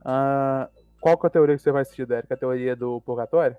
[0.04, 0.70] Ah,
[1.16, 2.32] qual é a teoria que você vai assistir, Derek?
[2.34, 3.56] A teoria do purgatório?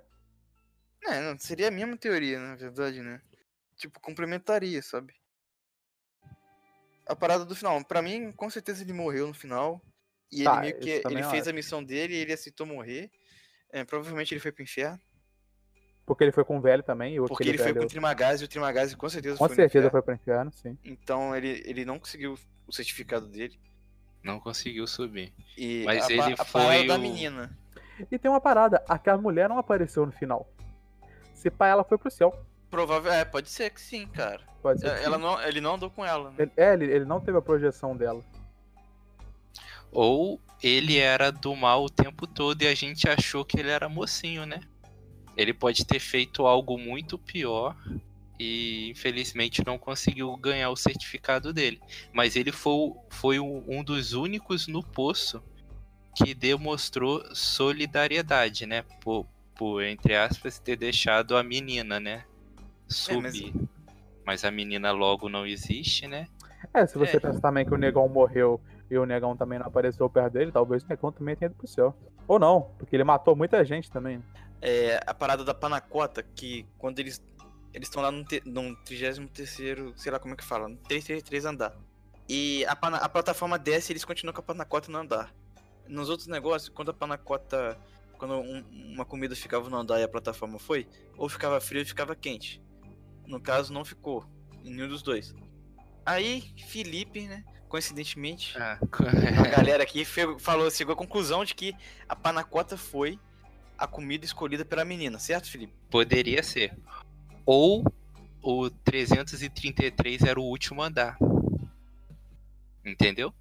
[1.07, 3.21] É, não, seria a mesma teoria, na verdade, né?
[3.77, 5.15] Tipo, complementaria, sabe?
[7.07, 7.83] A parada do final.
[7.85, 9.81] Pra mim, com certeza ele morreu no final.
[10.31, 10.91] E Tá, ele meio que.
[10.91, 11.51] Ele eu fez acho.
[11.51, 13.11] a missão dele e ele aceitou morrer.
[13.73, 15.01] É, provavelmente ele foi pro inferno.
[16.05, 17.17] Porque ele foi com o velho também.
[17.17, 19.57] E Porque ele foi velho, com o Trimagazzi e o Trimagazzi com certeza com foi
[19.57, 19.91] certeza inferno.
[19.91, 20.79] foi pro inferno, sim.
[20.85, 22.35] Então ele, ele não conseguiu
[22.67, 23.59] o certificado dele.
[24.23, 25.33] Não conseguiu subir.
[25.57, 27.57] E Mas a, ele a foi da o- menina.
[28.11, 30.49] E tem uma parada, aquela mulher não apareceu no final.
[31.35, 32.35] Se pá, ela foi pro céu.
[32.71, 33.11] Provável.
[33.13, 34.41] É, pode ser que sim, cara.
[34.63, 34.89] Pode ser.
[34.89, 35.23] É, Ela sim.
[35.23, 36.37] não, ele não andou com ela, né?
[36.41, 38.23] Ele, é, ele, ele não teve a projeção dela.
[39.91, 43.89] Ou ele era do mal o tempo todo e a gente achou que ele era
[43.89, 44.61] mocinho, né?
[45.37, 47.77] Ele pode ter feito algo muito pior
[48.39, 51.81] e infelizmente não conseguiu ganhar o certificado dele.
[52.13, 55.43] Mas ele foi, foi um dos únicos no poço
[56.15, 58.83] que demonstrou solidariedade, né?
[59.01, 62.25] Por, por, entre aspas, ter deixado a menina, né?
[62.89, 63.53] Subir.
[64.25, 64.45] mas...
[64.45, 66.29] a menina logo não existe, né?
[66.75, 67.21] É, se você É.
[67.21, 70.83] pensar também que o negão morreu e o negão também não apareceu perto dele, talvez
[70.83, 71.95] o negão também tenha ido pro céu.
[72.27, 74.23] Ou não, porque ele matou muita gente também.
[74.61, 77.23] É, a parada da panacota, que quando eles
[77.73, 81.45] eles estão lá no, te, no 33 sei lá como é que fala, no 333
[81.45, 81.77] andar.
[82.29, 85.35] E a, a plataforma desce e eles continuam com a panacota no andar.
[85.87, 87.79] Nos outros negócios, quando a panacota.
[88.19, 91.87] Quando um- uma comida ficava no andar e a plataforma foi, ou ficava frio ou
[91.87, 92.61] ficava quente.
[93.27, 94.27] No caso, não ficou.
[94.65, 95.33] Em nenhum dos dois.
[96.05, 97.45] Aí, Felipe, né?
[97.69, 100.05] Coincidentemente, Ah, a galera aqui
[100.41, 101.75] falou, chegou à conclusão de que
[102.09, 103.19] a panacota foi
[103.77, 105.73] a comida escolhida pela menina, certo, Felipe?
[105.91, 106.77] Poderia ser.
[107.51, 107.83] Ou
[108.43, 111.17] o 333 era o último andar.
[112.85, 113.33] Entendeu?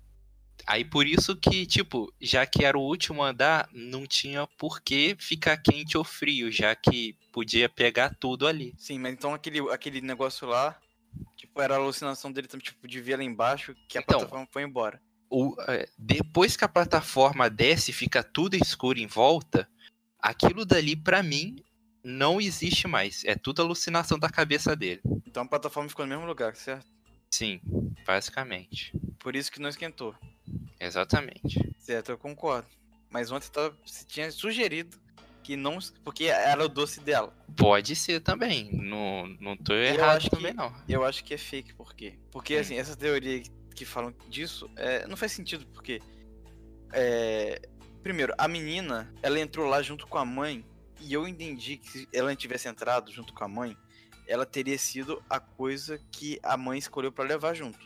[0.65, 5.17] Aí por isso que, tipo, já que era o último andar, não tinha por que
[5.19, 8.73] ficar quente ou frio, já que podia pegar tudo ali.
[8.77, 10.79] Sim, mas então aquele, aquele negócio lá,
[11.35, 14.19] tipo, era a alucinação dele também, tipo, de ver lá embaixo que a Então.
[14.19, 15.01] plataforma foi embora.
[15.29, 19.69] O, é, depois que a plataforma desce e fica tudo escuro em volta,
[20.17, 21.61] aquilo dali pra mim
[22.07, 23.23] não existe mais.
[23.25, 25.01] É tudo alucinação da cabeça dele.
[25.25, 26.85] Então a plataforma ficou no mesmo lugar, certo?
[27.29, 27.59] Sim,
[28.05, 28.93] basicamente.
[29.19, 30.15] Por isso que não esquentou.
[30.79, 31.59] Exatamente.
[31.79, 32.67] Certo, eu concordo.
[33.09, 33.49] Mas ontem
[33.85, 34.97] você tinha sugerido
[35.43, 35.79] que não.
[36.03, 37.33] Porque era o doce dela.
[37.55, 38.71] Pode ser também.
[38.73, 40.73] Não, não tô Eu errado acho também, que- não.
[40.87, 42.17] Eu acho que é fake, por quê?
[42.31, 42.59] Porque, Hum.
[42.61, 43.41] assim, essa teoria
[43.75, 46.01] que falam disso é, não faz sentido, porque.
[46.93, 47.59] é,
[48.01, 50.63] primeiro, a menina, ela entrou lá junto com a mãe,
[50.99, 53.77] e eu entendi que se ela tivesse entrado junto com a mãe,
[54.27, 57.79] ela teria sido a coisa que a mãe escolheu pra levar junto.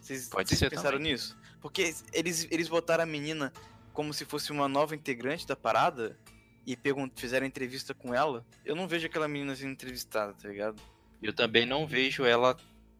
[0.00, 1.12] Vocês, Pode vocês ser pensaram também.
[1.12, 1.36] nisso?
[1.60, 3.52] Porque eles, eles botaram a menina
[3.92, 6.18] como se fosse uma nova integrante da parada
[6.64, 6.78] e
[7.16, 8.46] fizeram entrevista com ela.
[8.64, 10.80] Eu não vejo aquela menina sendo entrevistada, tá ligado?
[11.20, 12.56] Eu também não vejo ela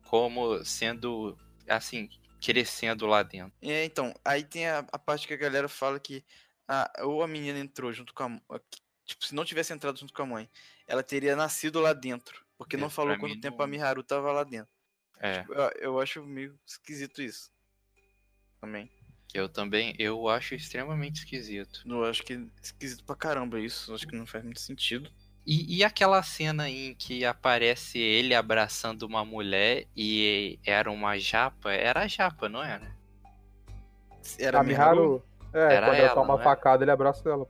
[0.08, 1.38] como sendo,
[1.68, 2.08] assim,
[2.40, 3.52] crescendo lá dentro.
[3.62, 6.24] É, então, aí tem a, a parte que a galera fala que
[6.66, 8.60] a, ou a menina entrou junto com a,
[9.08, 10.50] Tipo, se não tivesse entrado junto com a mãe,
[10.86, 12.44] ela teria nascido lá dentro.
[12.58, 14.70] Porque É, não falou quanto mim tempo não- a Miharu tava lá dentro.
[15.18, 17.50] É, Eu, eu acho meio esquisito isso.
[18.60, 18.90] Também.
[19.32, 21.82] eu também, eu acho extremamente esquisito.
[21.86, 23.90] Eu acho que é esquisito pra caramba isso.
[23.90, 25.10] Eu acho que não faz muito sentido.
[25.46, 31.72] E, e aquela cena em que aparece ele abraçando uma mulher e era uma japa?
[31.72, 32.94] Era a japa, não era?
[34.38, 35.22] Era a Miharu,
[35.54, 36.44] é, Era quando ela ela, toma uma é?
[36.44, 37.48] facada, ele abraça ela.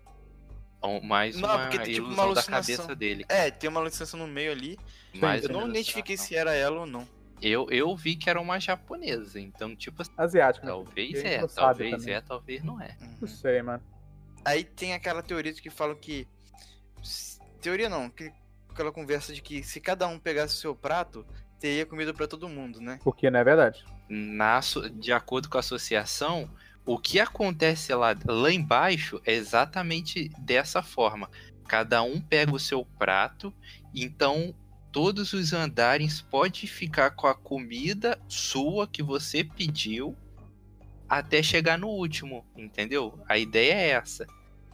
[0.80, 2.76] Ou mais Não, uma porque tem, tipo, uma ilusão da alucinação.
[2.76, 3.24] cabeça dele.
[3.28, 4.78] É, tem uma licença no meio ali.
[5.14, 7.06] Mais eu não identifiquei se era ela ou não.
[7.40, 10.66] Eu, eu vi que era uma japonesa, então, tipo, assim, Asiática.
[10.66, 10.72] né?
[10.72, 12.14] talvez é, talvez também.
[12.14, 12.96] é, talvez não é.
[13.00, 13.16] Uhum.
[13.20, 13.82] Não sei, mano.
[14.44, 16.26] Aí tem aquela teoria de que falam que.
[17.60, 18.32] Teoria não, que
[18.68, 21.26] aquela conversa de que se cada um pegasse o seu prato,
[21.58, 22.98] teria comida pra todo mundo, né?
[23.02, 23.84] Porque não é verdade.
[24.08, 24.60] Na,
[24.94, 26.50] de acordo com a associação,
[26.88, 31.30] o que acontece lá, lá embaixo é exatamente dessa forma.
[31.68, 33.52] Cada um pega o seu prato,
[33.94, 34.54] então
[34.90, 40.16] todos os andares pode ficar com a comida sua que você pediu
[41.06, 43.20] até chegar no último, entendeu?
[43.28, 44.26] A ideia é essa.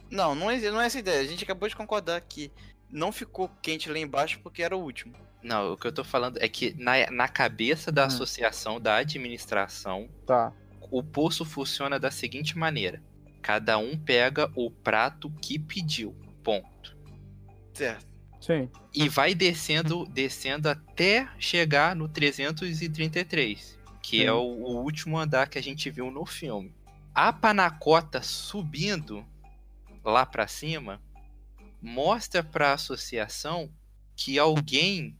[0.09, 1.19] Não, não é, não é essa a ideia.
[1.19, 2.49] A gente acabou de concordar que
[2.89, 5.13] não ficou quente lá embaixo porque era o último.
[5.43, 8.07] Não, o que eu tô falando é que na, na cabeça da Hum.
[8.07, 10.53] associação, da administração, Tá.
[10.97, 13.03] O poço funciona da seguinte maneira:
[13.41, 16.97] cada um pega o prato que pediu, ponto.
[17.73, 18.07] Certo.
[18.39, 18.69] Sim.
[18.93, 24.23] E vai descendo, descendo até chegar no 333, que Sim.
[24.23, 26.73] é o, o último andar que a gente viu no filme.
[27.13, 29.25] A panacota subindo
[30.03, 31.01] lá pra cima
[31.81, 33.69] mostra pra associação
[34.15, 35.17] que alguém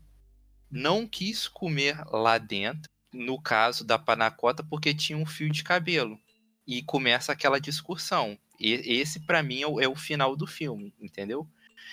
[0.72, 6.20] não quis comer lá dentro, no caso da panacota, porque tinha um fio de cabelo.
[6.68, 8.38] E começa aquela discussão.
[8.60, 11.48] E esse, pra mim, é o, é o final do filme, entendeu?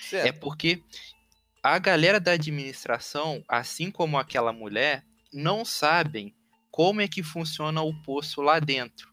[0.08, 0.26] Certo.
[0.26, 0.82] É porque
[1.62, 6.34] a galera da administração, assim como aquela mulher, não sabem
[6.70, 9.12] como é que funciona o poço lá dentro.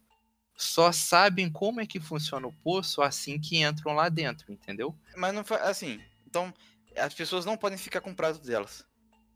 [0.56, 4.96] Só sabem como é que funciona o poço assim que entram lá dentro, entendeu?
[5.16, 6.02] Mas não assim.
[6.26, 6.54] Então,
[6.98, 8.86] as pessoas não podem ficar com o prato delas.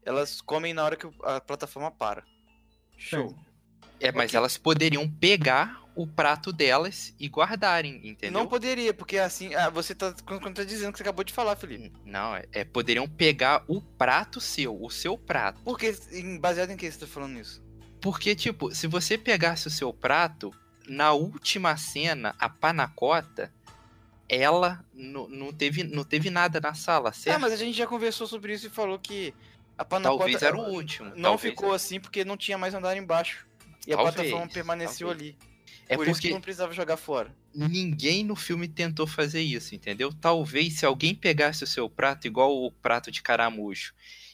[0.03, 2.25] Elas comem na hora que a plataforma para.
[3.03, 3.35] Show.
[3.99, 4.37] É, mas Ok.
[4.37, 8.39] elas poderiam pegar o prato delas e guardarem, entendeu?
[8.41, 9.53] Não poderia, porque assim.
[9.53, 11.91] Ah, você tá contradizendo o que você acabou de falar, Felipe.
[12.05, 15.61] Não, é, é, poderiam pegar o prato seu, o seu prato.
[15.63, 17.61] Porque, em- baseado em que você tá falando isso?
[18.01, 20.51] Porque, tipo, se você pegasse o seu prato,
[20.87, 23.53] na última cena, a panacota,
[24.27, 27.41] ela não teve, não teve nada na sala, Ah, certo?
[27.41, 29.33] mas a gente já conversou sobre isso e falou que
[29.77, 31.09] a panacota Talvez era o último.
[31.15, 33.45] não talvez ficou assim porque não tinha mais andar embaixo.
[33.87, 35.29] E a Talvez, plataforma permaneceu talvez.
[35.35, 35.37] ali.
[35.89, 37.35] É Por isso que porque não precisava jogar fora.
[37.53, 40.11] ninguém no filme tentou fazer isso, entendeu?
[40.13, 43.93] Talvez se alguém pegasse o seu prato, igual o prato de caramujo,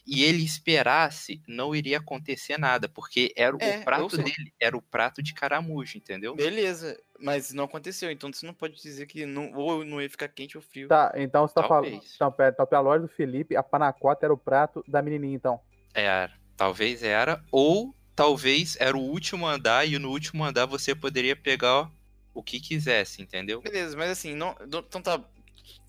[0.10, 4.76] e ele esperasse, não iria acontecer nada, porque era o- É, o prato dele era
[4.76, 6.36] o prato de caramujo, entendeu?
[6.36, 8.10] Beleza, mas não aconteceu.
[8.10, 10.88] Então você não pode dizer que não, ou não ia ficar quente ou frio.
[10.88, 11.92] Tá, então você tá falando.
[11.92, 12.12] Talvez.
[12.16, 15.60] Então, pera, então, pela loja do Felipe, a panacota era o prato da menininha, então.
[15.94, 16.34] Era.
[16.58, 17.44] Talvez era.
[17.52, 21.90] Ou talvez era o último andar e no último andar você poderia pegar
[22.34, 23.62] o que quisesse, entendeu?
[23.62, 25.24] Beleza, mas assim, não, não- então tá.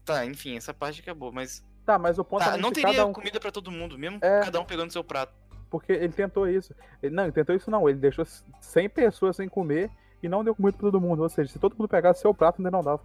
[0.04, 1.64] Tá, enfim, essa parte acabou, mas.
[1.84, 3.12] Tá, mas o ponto Tá, é não que teria cada um.
[3.12, 4.40] comida pra todo mundo, mesmo É.
[4.40, 5.32] cada um pegando seu prato.
[5.70, 6.74] Porque ele tentou isso.
[7.02, 7.88] Ele- não, ele tentou isso não.
[7.88, 8.24] Ele deixou
[8.60, 9.90] 100 pessoas sem comer
[10.22, 11.22] e não deu comida pra todo mundo.
[11.22, 13.00] Ou seja, se todo mundo pegasse seu prato, ainda não dava.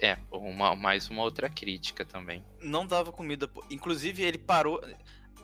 [0.00, 2.44] É, uma, mais uma outra crítica também.
[2.60, 3.46] Não dava comida.
[3.48, 3.64] pô.
[3.70, 4.82] Inclusive, ele parou.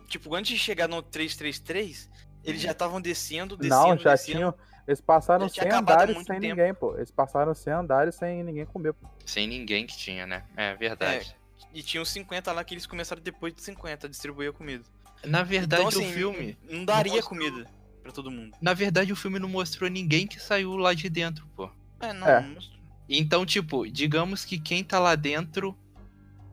[0.07, 2.11] Tipo, antes de chegar no 333,
[2.45, 3.89] eles já estavam descendo, descendo.
[3.89, 4.39] não, já descendo.
[4.39, 4.55] tinham.
[4.87, 6.41] Eles passaram Já tinha 100 acabado há andares sem tempo.
[6.57, 6.97] ninguém, pô.
[6.97, 9.07] Eles passaram 100 andares sem ninguém comer, pô.
[9.27, 10.45] Sem ninguém que tinha, né?
[10.57, 11.37] É verdade.
[11.79, 14.83] E tinha uns 50 lá que eles começaram depois de 50 a distribuir a comida.
[15.25, 16.59] Na verdade, então, assim, o filme.
[16.69, 17.71] Não daria mostrou- comida
[18.03, 18.57] pra todo mundo.
[18.61, 21.71] Na verdade, o filme não mostrou ninguém que saiu lá de dentro, pô.
[22.01, 22.27] É, não.
[22.27, 22.41] É.
[22.41, 22.81] não mostrou.
[23.09, 25.79] Então, tipo, digamos que quem tá lá dentro.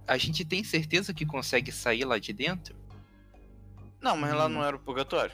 [0.07, 2.75] A gente tem certeza que consegue sair lá de dentro?
[3.99, 4.49] Não, mas lá Hum.
[4.49, 5.33] não era o purgatório.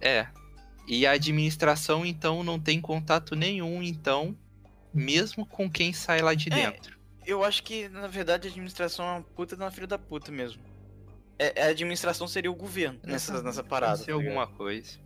[0.00, 0.26] É.
[0.88, 4.34] E a administração, então, não tem contato nenhum, então,
[4.94, 6.98] mesmo com quem sai lá de É, dentro.
[7.30, 10.62] Eu acho que, na verdade, a administração é uma puta na filha da puta mesmo.
[11.38, 13.92] É, a administração seria o governo nessa, nessa parada.
[13.92, 14.98] Pode ser tá alguma coisa.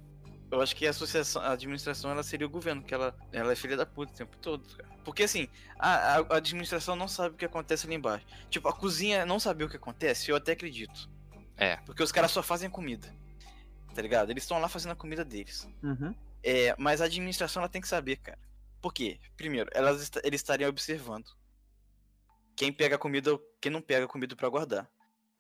[0.51, 3.57] Eu acho que a associação, a administração, ela seria o governo, porque ela, ela é
[3.57, 4.89] filha da puta o tempo todo, cara.
[5.05, 8.25] Porque assim, a, a- administração não sabe o que acontece ali embaixo.
[8.51, 11.09] Tipo, a cozinha não saber o que acontece, eu até acredito.
[11.57, 11.77] É.
[11.79, 13.09] Porque os caras só fazem a comida.
[13.95, 14.31] Tá ligado?
[14.31, 15.69] Eles estão lá fazendo a comida deles.
[15.83, 16.15] Uhum.
[16.43, 18.39] É, mas a administração ela tem que saber, cara.
[18.81, 19.19] Por quê?
[19.37, 21.27] Primeiro, elas, est- eles estariam observando.
[22.57, 24.89] Quem pega a comida, quem não pega a comida pra guardar.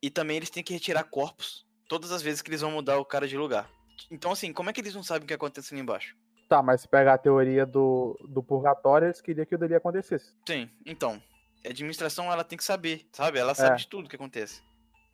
[0.02, 3.04] E também eles têm que retirar corpos todas as vezes que eles vão mudar o
[3.04, 3.70] cara de lugar.
[4.10, 6.16] Então, assim, como é que eles não sabem o que acontece ali embaixo?
[6.48, 10.34] Tá, mas se pegar a teoria do, do purgatório, eles queriam que aquilo ali acontecesse.
[10.46, 11.22] Sim, então.
[11.64, 13.38] A administração ela tem que saber, sabe?
[13.38, 13.76] Ela sabe É.
[13.76, 14.62] de tudo que acontece.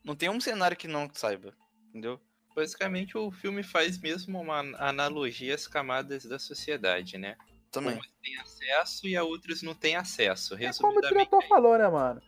[0.03, 1.55] Não tem um cenário que não saiba,
[1.89, 2.21] entendeu?
[2.57, 7.37] Basicamente, o filme faz mesmo uma analogia às camadas da sociedade, né?
[7.71, 7.95] Também.
[7.95, 10.55] Umas têm acesso e a outras não têm acesso.
[10.55, 12.21] É como o diretor falou, né, mano?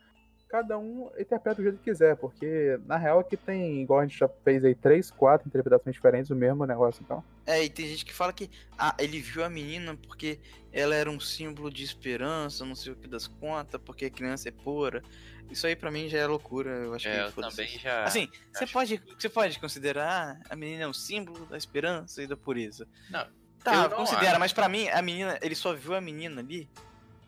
[0.48, 4.06] Cada um interpreta do jeito que quiser, porque na real é que tem, igual a
[4.06, 7.24] gente já fez aí, três, quatro interpretações diferentes do mesmo negócio, então.
[7.46, 10.38] É, e tem gente que fala que ah, ele viu a menina porque
[10.70, 14.50] ela era um símbolo de esperança, não sei o que das contas, porque a criança
[14.50, 15.02] é pura.
[15.50, 18.04] Isso aí pra mim já é loucura, eu acho é, que eu também já.
[18.04, 22.26] Assim, você pode, você pode considerar ah, a menina é um símbolo da esperança e
[22.26, 22.86] da pureza.
[23.10, 23.26] Não,
[23.64, 24.40] Tá, considera, acho.
[24.40, 26.68] mas pra mim a menina, ele só viu a menina ali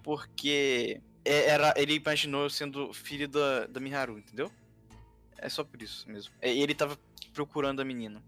[0.02, 4.52] porque é- era, ele imaginou sendo filho da, da Miharu, entendeu?
[5.38, 6.34] É só por isso mesmo.
[6.40, 6.98] É, E ele tava
[7.32, 8.22] procurando a menina.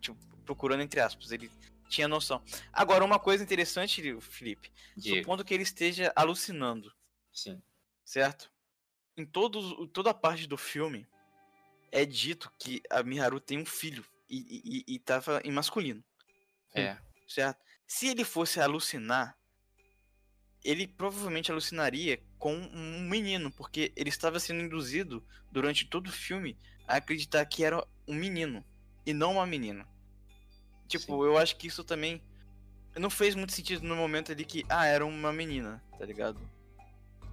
[0.00, 1.50] Tipo, procurando entre aspas, ele
[1.88, 2.42] tinha noção.
[2.72, 6.92] Agora, uma coisa interessante, Felipe, Diego, supondo que ele esteja alucinando,
[7.32, 7.62] sim.
[8.04, 8.50] certo?
[9.16, 11.06] Em todos, toda a parte do filme
[11.90, 16.02] é dito que a Miharu tem um filho e, e, e tava em masculino
[16.74, 16.96] É.
[17.28, 17.60] certo?
[17.86, 19.36] Se ele fosse alucinar,
[20.64, 26.56] ele provavelmente alucinaria com um menino, porque ele estava sendo induzido durante todo o filme
[26.86, 28.64] a acreditar que era um menino
[29.04, 29.86] e não uma menina.
[30.86, 31.28] Tipo, Sim.
[31.28, 32.22] eu acho que isso também
[32.96, 36.38] não fez muito sentido no momento ali que, ah, era uma menina, tá ligado?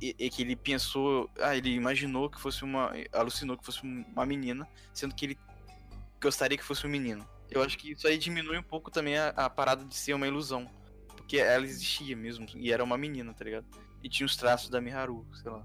[0.02, 4.26] E, e que ele pensou, ah, ele imaginou que fosse uma, alucinou que fosse uma
[4.26, 5.38] menina, sendo que ele
[6.22, 7.28] gostaria que fosse um menino.
[7.52, 10.28] Eu acho que isso aí diminui um pouco também a, a parada de ser uma
[10.28, 10.70] ilusão.
[11.08, 13.66] Porque ela existia mesmo, e era uma menina, tá ligado?
[14.04, 15.64] E tinha os traços da Miharu, sei lá.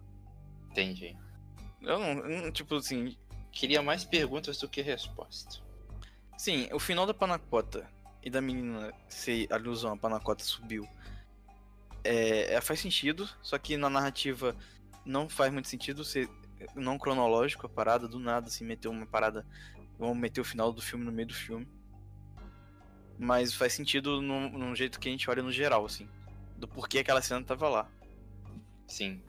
[0.70, 1.16] Entendi.
[1.80, 3.16] Eu não, não- tipo assim,
[3.52, 5.62] Queria mais perguntas do que resposta.
[6.36, 7.88] sim, o final da Panacota
[8.22, 10.86] e da menina ser alusão, a Panacota subiu.
[12.02, 14.56] É, é, faz sentido, só que na narrativa
[15.04, 16.28] não faz muito sentido ser
[16.74, 19.46] não cronológico a parada, do nada, assim, meter uma parada.
[19.98, 21.66] Vamos meter o final do filme no meio do filme.
[23.18, 26.08] Mas faz sentido no jeito que a gente olha no geral, assim.
[26.56, 27.88] Do porquê aquela cena tava lá.
[28.86, 29.20] Sim.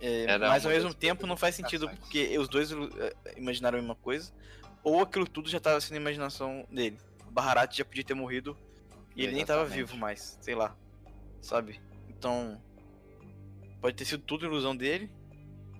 [0.00, 3.96] É, mas ao mesmo tempo não faz sentido porque os dois eh, imaginaram a mesma
[3.96, 4.32] coisa,
[4.82, 6.98] ou aquilo tudo já tava sendo a imaginação dele.
[7.26, 8.56] O Baharat já podia ter morrido
[9.16, 9.86] e ele nem tava Exatamente.
[9.86, 10.76] vivo mais, sei lá.
[11.40, 11.80] Sabe?
[12.08, 12.60] Então.
[13.80, 15.10] Pode ter sido tudo ilusão dele.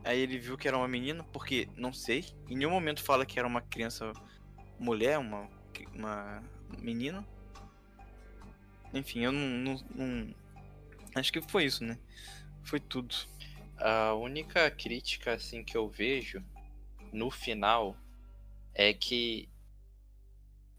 [0.05, 2.25] Aí ele viu que era uma menina, porque não sei.
[2.49, 4.13] Em nenhum momento fala que era uma criança
[4.79, 5.49] mulher, uma,
[5.95, 6.43] uma
[6.81, 7.27] menina.
[8.93, 10.35] Enfim, eu não, não- não-
[11.15, 11.99] Acho que foi isso, né?
[12.63, 13.15] Foi tudo.
[13.77, 16.45] A única crítica assim que eu vejo
[17.13, 17.97] no final
[18.75, 19.49] é que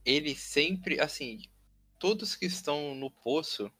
[0.05, 1.41] ele sempre, assim,
[1.97, 3.71] todos que estão no poço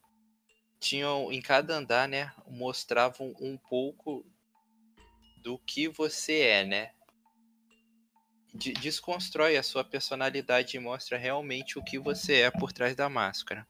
[0.80, 4.26] tinham em cada andar, né, mostravam um pouco
[5.38, 6.92] do que você é, né?
[8.54, 13.08] De- desconstrói a sua personalidade e mostra realmente o que você é por trás da
[13.10, 13.68] máscara.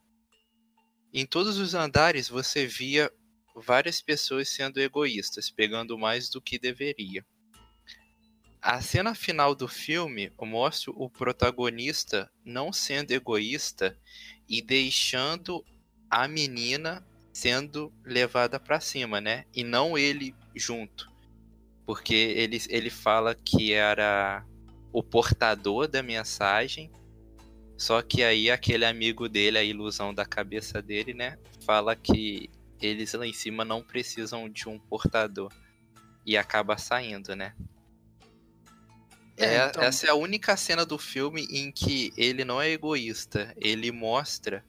[1.14, 3.12] Em todos os andares você via
[3.56, 7.26] várias pessoas sendo egoístas, pegando mais do que deveria.
[8.62, 13.98] A cena final do filme mostra o protagonista não sendo egoísta
[14.48, 15.64] e deixando
[16.10, 19.46] a menina sendo levada para cima, né?
[19.56, 21.10] E não ele junto.
[21.86, 24.46] Porque ele, ele fala que era
[24.92, 26.92] o portador da mensagem.
[27.80, 31.40] Só que aí aquele amigo dele, a ilusão da cabeça dele, né?
[31.66, 32.50] Fala que
[32.82, 35.50] eles lá em cima não precisam de um portador.
[36.26, 37.56] E acaba saindo, né?
[39.38, 42.70] É, É, então- Essa é a única cena do filme em que ele não é
[42.70, 43.54] egoísta.
[43.56, 44.64] Ele mostra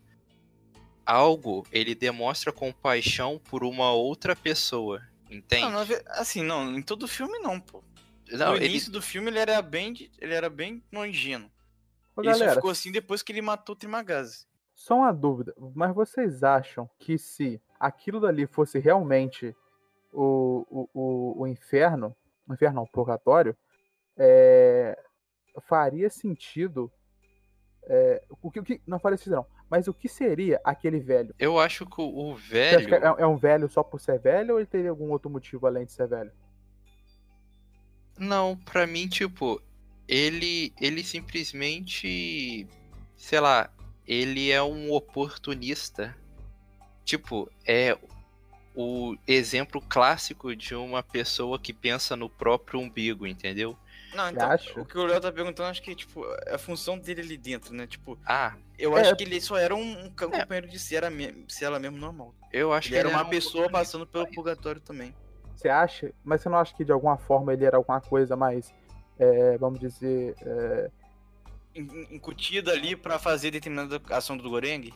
[1.04, 5.02] algo, ele demonstra compaixão por uma outra pessoa.
[5.28, 5.62] Entende?
[5.72, 5.80] Não,
[6.10, 7.82] assim, não, em todo filme não, pô.
[8.30, 11.50] Não, no ele- início do filme ele era bem, ele era bem nojento.
[12.20, 14.46] Ô, galera, ficou assim depois que ele matou o Trimagazi.
[14.74, 15.54] só uma dúvida.
[15.74, 19.54] Mas vocês acham que se aquilo dali fosse realmente
[20.12, 22.14] o, o, o, o inferno,
[22.48, 23.56] o inferno não, o purgatório,
[24.16, 24.98] é,
[25.68, 26.90] faria sentido.
[27.84, 29.46] é, o, que, o que- não faria sentido, não.
[29.68, 31.32] Mas o que seria aquele velho?
[31.38, 32.88] Eu acho que o velho.
[32.88, 35.66] que é, é um velho só por ser velho ou ele teria algum outro motivo
[35.66, 36.32] além de ser velho?
[38.18, 39.62] Não, pra mim, tipo,
[40.10, 42.66] ele, ele simplesmente,
[43.16, 43.70] sei lá,
[44.06, 46.16] ele é um oportunista.
[47.04, 47.96] Tipo, é
[48.74, 53.76] o exemplo clássico de uma pessoa que pensa no próprio umbigo, entendeu?
[54.12, 54.80] Não, então, acha?
[54.80, 57.72] o que o Léo tá perguntando, acho que, tipo, é a função dele ali dentro,
[57.72, 57.86] né?
[57.86, 59.02] Tipo, Ah, eu É.
[59.02, 60.10] acho que ele só era um, um É.
[60.10, 62.34] companheiro de cela, me- cela mesmo normal.
[62.52, 65.14] eu acho Ele que era ele uma um pessoa passando pelo purgatório também.
[65.54, 66.12] Você acha?
[66.24, 68.74] Mas você não acha que de alguma forma ele era alguma coisa mais,
[69.20, 70.90] é, vamos dizer, é,
[71.74, 74.92] In- in- Incutido ali pra fazer determinada ação do Goreng.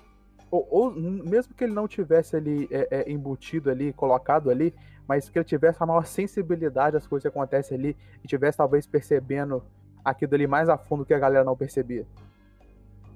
[0.50, 4.74] ou, ou mesmo que ele não tivesse ali é, é, embutido ali, colocado ali,
[5.06, 8.86] mas que ele tivesse a maior sensibilidade às coisas que acontecem ali e tivesse talvez
[8.86, 9.62] percebendo
[10.04, 12.06] aquilo ali mais a fundo que a galera não percebia.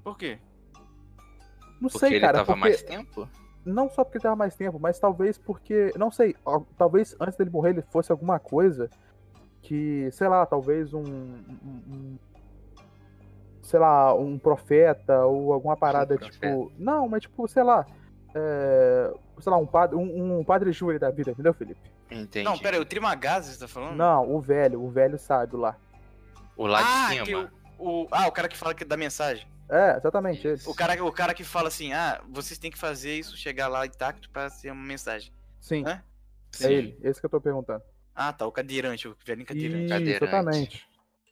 [0.05, 0.39] Por quê?
[1.81, 3.29] Não Porque sei, ele cara, tava porque mais tempo?
[3.65, 6.35] não só porque ele tava mais tempo, mas talvez porque, não sei,
[6.77, 8.89] talvez antes dele morrer ele fosse alguma coisa
[9.69, 12.19] que, sei lá, talvez um, um- um-
[13.61, 16.39] sei lá, um profeta ou alguma parada profeta.
[16.47, 17.87] tipo, não, mas tipo, sei lá,
[18.35, 21.81] é, sei lá, um padre, um, um padre Júlio da vida, entendeu, Felipe?
[22.11, 22.45] Entendi.
[22.47, 23.95] Não, pera aí, o Trimagazi você tá falando?
[23.95, 25.77] Não, o velho, o velho sábio lá.
[26.57, 27.53] O lá ah, de que cima.
[27.79, 29.47] o, o- ah, o cara que fala que dá mensagem.
[29.69, 30.63] É, exatamente, ele.
[30.67, 33.85] O cara, o cara que fala assim, ah, vocês têm que fazer isso, chegar lá
[33.85, 35.31] intacto pra ser uma mensagem.
[35.61, 36.03] Sim, Hã?
[36.63, 37.83] é ele, esse que eu tô perguntando.
[38.21, 39.85] Ah, tá, o cadeirante, o velhinho cadeirante.
[39.85, 40.25] Isso, Cadeirante.
[40.25, 40.89] exatamente.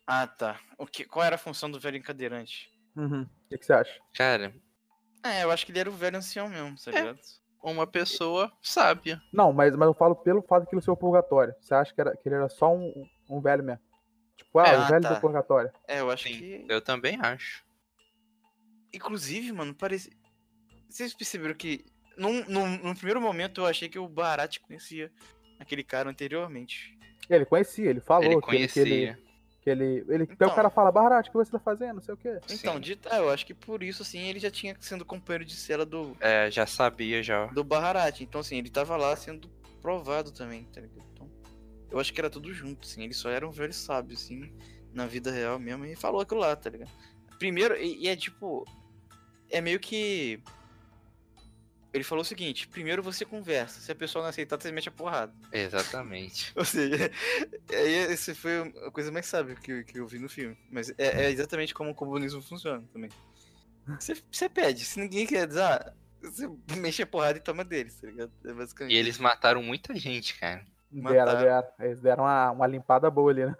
[0.06, 0.60] Ah, tá.
[0.78, 2.70] O que, qual era a função do velhinho cadeirante?
[2.94, 3.22] Uhum.
[3.22, 4.00] O que, que você acha?
[4.14, 4.54] Cara,
[5.24, 7.00] É, eu acho que ele era o velho ancião mesmo, tá É.
[7.00, 7.18] ligado?
[7.60, 9.20] uma pessoa sábia.
[9.32, 11.52] Não, mas, mas eu falo pelo fato que ele ser o purgatório.
[11.60, 13.82] Você acha que, era, que ele era só um, um velho mesmo?
[14.36, 15.14] Tipo, ah, É, o ah, velho tá.
[15.14, 15.72] do purgatório.
[15.88, 16.64] É, eu acho Sim, que.
[16.68, 17.64] eu também acho.
[18.94, 20.10] Inclusive, mano, parece.
[20.88, 21.84] Vocês perceberam que.
[22.16, 25.12] Num, num, num primeiro momento eu achei que o Barat conhecia
[25.58, 26.96] aquele cara anteriormente.
[27.28, 28.68] Ele conhecia, ele falou ele que ele.
[28.68, 29.18] Que ele, conhecia.
[29.62, 30.48] que ele, ele Então.
[30.48, 31.94] o cara fala, Barat, o que você tá fazendo?
[31.94, 32.38] Não sei o quê.
[32.50, 35.54] Então, dito, ah, eu acho que por isso, assim, ele já tinha sendo companheiro de
[35.56, 37.46] cela do, É, já sabia já.
[37.46, 38.20] do Baharat.
[38.22, 39.48] Então, assim, ele tava lá sendo
[39.82, 41.04] provado também, tá ligado?
[41.12, 41.30] Então,
[41.90, 43.02] eu acho que era tudo junto, assim.
[43.02, 44.52] Ele só era um velho sábio, assim,
[44.92, 45.84] na vida real mesmo.
[45.84, 46.90] E falou aquilo lá, tá ligado?
[47.38, 48.64] Primeiro, e, e é tipo.
[49.50, 50.40] É meio que.
[51.96, 53.80] Ele falou o seguinte: primeiro você conversa.
[53.80, 55.32] Se a pessoa não aceitar, você mete a porrada.
[55.52, 56.52] Exatamente.
[56.56, 57.10] Ou seja,
[57.70, 60.56] aí esse foi a coisa mais sábia que, eu- que eu vi no filme.
[60.70, 63.10] Mas é, é exatamente como o comunismo funciona também.
[63.98, 68.06] Você, você pede, se ninguém quer dar, você mexe a porrada e toma deles, tá
[68.08, 68.32] ligado?
[68.44, 68.92] É basicamente.
[68.94, 70.64] E eles mataram muita gente, cara.
[70.90, 71.68] Deram, deram.
[71.80, 73.54] Eles deram uma, uma limpada boa ali, né?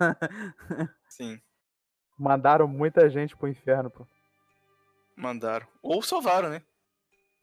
[1.09, 1.41] Sim,
[2.19, 4.07] Mandaram muita gente pro inferno, pô.
[5.15, 5.67] mandaram.
[5.83, 6.63] Ou salvaram, né?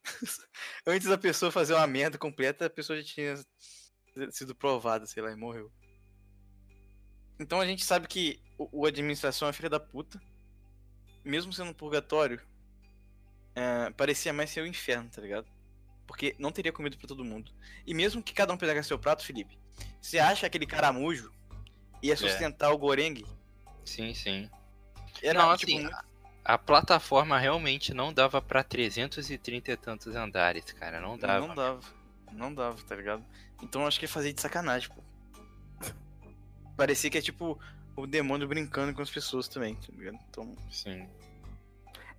[0.85, 3.35] Antes da pessoa fazer uma merda completa, a pessoa já tinha
[4.31, 5.71] sido provada, sei lá, e morreu.
[7.39, 10.21] Então a gente sabe que o, o administração é filha da puta.
[11.23, 12.41] Mesmo sendo um purgatório,
[13.55, 15.47] é, parecia mais ser o inferno, tá ligado?
[16.05, 17.51] Porque não teria comida pra todo mundo.
[17.87, 19.57] E mesmo que cada um pegasse seu prato, Felipe,
[20.01, 21.31] você acha que aquele caramujo
[22.01, 23.23] ia sustentar o Goreng?
[23.85, 24.49] Sim, sim.
[25.21, 26.12] Era, Não, tipo, assim, muito-
[26.43, 30.99] A plataforma realmente não dava pra 330 e tantos andares, cara.
[30.99, 31.47] Não dava.
[31.47, 31.79] Não dava.
[32.31, 33.23] Não dava, tá ligado?
[33.61, 35.01] Então eu acho que é fazer de sacanagem, pô.
[36.75, 37.57] Parecia que é tipo
[37.95, 40.17] o demônio brincando com as pessoas também, tá ligado?
[40.29, 40.55] Então.
[40.69, 41.07] Sim.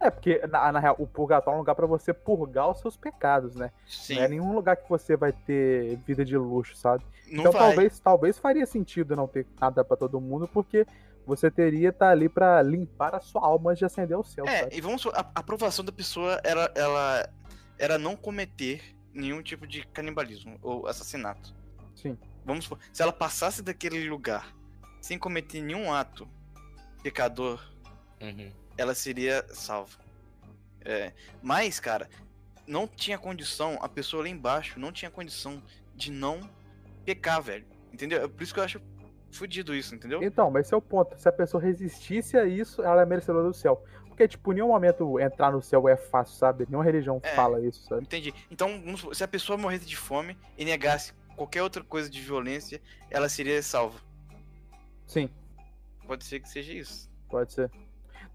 [0.01, 2.97] É, porque, na, na real, o purgatório é um lugar pra você purgar os seus
[2.97, 3.71] pecados, né?
[3.87, 4.17] Sim.
[4.17, 7.05] Não é nenhum lugar que você vai ter vida de luxo, sabe?
[7.27, 7.63] Não então vai.
[7.63, 10.87] talvez, talvez faria sentido não ter nada pra todo mundo, porque
[11.27, 14.61] você teria estar ali pra limpar a sua alma antes de acender o céu, É,
[14.65, 14.77] sabe?
[14.77, 17.29] e vamos supor, a a aprovação da pessoa era, ela
[17.79, 21.55] era não cometer nenhum tipo de canibalismo ou assassinato.
[21.95, 22.19] Sim.
[22.45, 24.55] Vamos supor, se ela passasse daquele lugar
[25.01, 26.29] sem cometer nenhum ato
[27.03, 27.61] pecador,
[28.21, 28.51] Uhum.
[28.77, 29.99] ela seria salva.
[30.85, 31.13] É,
[31.43, 32.09] mas, cara,
[32.67, 35.63] não tinha condição, a pessoa lá embaixo não tinha condição
[35.95, 36.41] de não
[37.05, 37.67] pecar, velho.
[37.93, 38.23] Entendeu?
[38.25, 38.81] É por isso que eu acho
[39.37, 40.23] fudido isso, entendeu?
[40.23, 41.19] Então, mas esse é o ponto.
[41.19, 43.83] Se a pessoa resistisse a isso, ela é merecedora do céu.
[44.09, 46.65] Porque, tipo, em nenhum momento entrar no céu é fácil, sabe?
[46.69, 47.35] Nenhuma religião É.
[47.35, 48.03] fala isso, sabe?
[48.03, 48.33] Entendi.
[48.51, 48.71] Então,
[49.13, 52.81] se a pessoa morresse de fome e negasse qualquer outra coisa de violência,
[53.11, 53.99] ela seria salva.
[55.07, 55.29] Sim,
[56.07, 57.11] Pode ser que seja isso.
[57.29, 57.71] pode ser.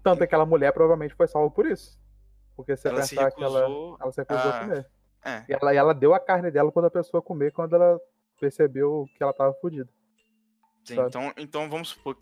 [0.02, 1.98] Tanto que aquela mulher provavelmente foi salva por isso.
[2.56, 3.60] Porque você ela se pensar que ela,
[4.00, 4.86] ela se recusou a- a comer.
[5.24, 5.44] É.
[5.48, 7.98] E ela, ela deu a carne dela quando a pessoa comer, quando ela
[8.38, 9.88] percebeu que ela tava fodida.
[10.90, 11.08] Sim, sabe?
[11.08, 12.16] então, então vamos supor.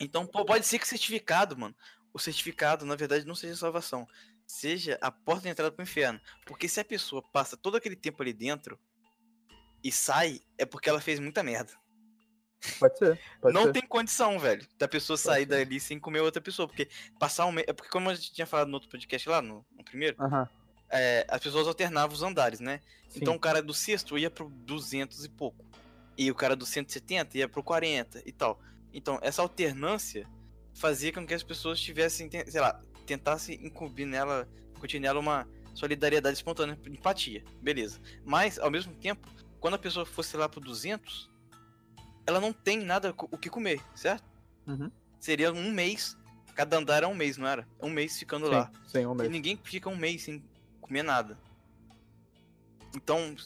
[0.00, 1.74] Então, pô, pode ser que o certificado, mano.
[2.12, 4.06] O certificado, na verdade, não seja salvação.
[4.46, 6.20] Seja a porta de entrada pro inferno.
[6.46, 8.78] Porque se a pessoa passa todo aquele tempo ali dentro
[9.82, 11.72] e sai, é porque ela fez muita merda.
[12.78, 13.72] Pode ser, pode não ser.
[13.72, 16.66] tem condição, velho, da pessoa sair dali sem comer outra pessoa.
[16.66, 16.88] Porque
[17.18, 17.66] passar um mês.
[17.68, 20.48] É porque, como a gente tinha falado no outro podcast lá, no, no primeiro, Aham,
[20.90, 22.80] é, as pessoas alternavam os andares, né?
[23.08, 23.20] sim.
[23.20, 25.64] Então o cara do sexto ia pro 200 e pouco.
[26.18, 28.60] E o cara do 170 ia pro 40 e tal.
[28.92, 30.28] Então, essa alternância
[30.74, 36.36] fazia com que as pessoas tivessem, sei lá, tentassem incumbir nela, incutir nela uma solidariedade
[36.36, 37.44] espontânea, empatia.
[37.62, 38.00] Beleza.
[38.24, 39.28] Mas, ao mesmo tempo,
[39.60, 41.30] quando a pessoa fosse lá pro 200,
[42.26, 44.24] ela não tem nada o que comer, certo?
[44.66, 44.90] Uhum.
[45.20, 46.16] Seria um mês.
[46.54, 47.66] Cada andar era um mês, não era?
[47.80, 48.70] Um mês ficando lá.
[48.86, 49.30] Sim, sim, um E mês.
[49.30, 50.44] ninguém fica um mês sem
[50.80, 51.38] comer nada.
[52.94, 53.36] Então,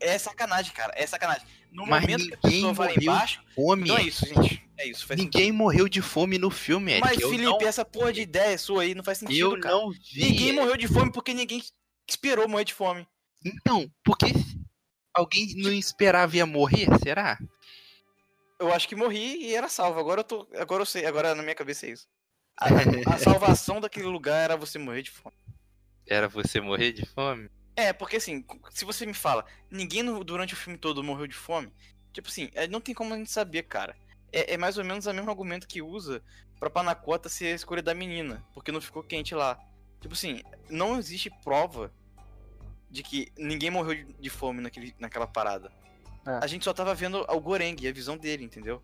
[0.00, 0.92] é sacanagem, cara.
[0.96, 1.46] É sacanagem.
[1.70, 3.42] No Mas momento que a ninguém pessoa vai embaixo.
[3.54, 3.84] Fome.
[3.84, 4.68] Então é isso, gente.
[4.78, 5.06] É isso.
[5.14, 7.06] Ninguém morreu de fome no filme, sentido.
[7.06, 7.22] Eric.
[7.22, 9.74] Mas, Felipe, não, essa porra de ideia sua aí não faz sentido, eu cara.
[9.74, 10.20] não vi.
[10.20, 11.62] Ninguém morreu de fome porque ninguém
[12.08, 13.06] esperou morrer de fome.
[13.44, 14.26] Então, porque
[15.14, 17.38] alguém não esperava ia morrer, será?
[18.58, 19.98] Eu acho que morri e era salvo.
[19.98, 20.48] Agora eu tô.
[20.56, 21.06] Agora eu sei.
[21.06, 22.06] Agora na minha cabeça é isso.
[22.60, 25.36] A, a salvação daquele lugar era você morrer de fome.
[26.08, 27.48] Era você morrer de fome?
[27.78, 31.36] É, porque assim, se você me fala, ninguém no- durante o filme todo morreu de
[31.36, 31.72] fome,
[32.12, 33.96] tipo assim, é, não tem como a gente saber, cara.
[34.32, 36.20] É, é mais ou menos o mesmo argumento que usa
[36.58, 39.56] pra Panacota ser a escolha da menina, porque não ficou quente lá.
[40.00, 41.92] Tipo assim, não existe prova
[42.90, 45.70] de que ninguém morreu de, de fome naquele, naquela parada.
[46.26, 46.32] É.
[46.42, 48.82] A gente só tava vendo o Goreng, a visão dele, entendeu?